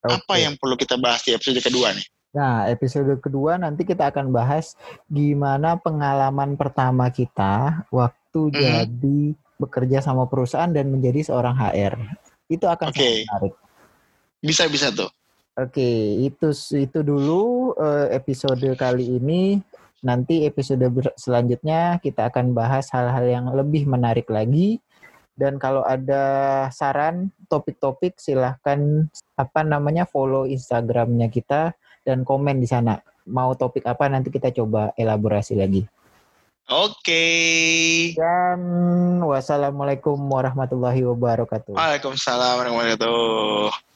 Apa 0.00 0.38
Oke. 0.38 0.42
yang 0.42 0.54
perlu 0.56 0.78
kita 0.78 0.96
bahas 0.96 1.20
di 1.26 1.34
episode 1.34 1.60
kedua 1.60 1.92
nih? 1.92 2.06
Nah, 2.30 2.70
episode 2.70 3.10
kedua 3.18 3.58
nanti 3.58 3.82
kita 3.82 4.06
akan 4.14 4.30
bahas 4.30 4.78
gimana 5.10 5.74
pengalaman 5.74 6.54
pertama 6.54 7.10
kita 7.10 7.82
waktu 7.90 8.40
Mhm. 8.54 8.54
jadi 8.54 9.18
bekerja 9.60 9.98
sama 10.00 10.24
perusahaan 10.30 10.70
dan 10.70 10.88
menjadi 10.88 11.26
seorang 11.26 11.58
HR. 11.58 11.98
Itu 12.46 12.70
akan 12.70 12.94
Oke. 12.94 12.96
sangat 12.96 13.26
menarik. 13.26 13.54
Bisa 14.40 14.64
bisa 14.70 14.88
tuh. 14.94 15.10
Oke, 15.58 15.90
itu 16.22 16.48
itu 16.78 16.98
dulu 17.04 17.74
eh, 17.76 18.16
episode 18.16 18.64
kali 18.78 19.20
ini. 19.20 19.60
Nanti 20.00 20.48
episode 20.48 20.80
selanjutnya 21.20 22.00
kita 22.00 22.32
akan 22.32 22.56
bahas 22.56 22.88
hal-hal 22.88 23.26
yang 23.28 23.46
lebih 23.52 23.84
menarik 23.84 24.32
lagi. 24.32 24.80
Dan 25.36 25.56
kalau 25.56 25.80
ada 25.84 26.68
saran 26.68 27.32
topik-topik 27.48 28.20
silahkan 28.20 29.08
apa 29.36 29.60
namanya 29.64 30.04
follow 30.04 30.44
Instagramnya 30.44 31.32
kita 31.32 31.72
dan 32.04 32.24
komen 32.24 32.60
di 32.60 32.68
sana. 32.68 33.00
Mau 33.28 33.56
topik 33.56 33.84
apa 33.88 34.08
nanti 34.08 34.28
kita 34.28 34.52
coba 34.52 34.92
elaborasi 34.96 35.56
lagi. 35.56 35.84
Oke. 36.70 37.24
Dan 38.14 38.60
wassalamualaikum 39.24 40.16
warahmatullahi 40.16 41.02
wabarakatuh. 41.08 41.74
Waalaikumsalam 41.74 42.62
warahmatullahi 42.62 42.94
wabarakatuh. 43.00 43.89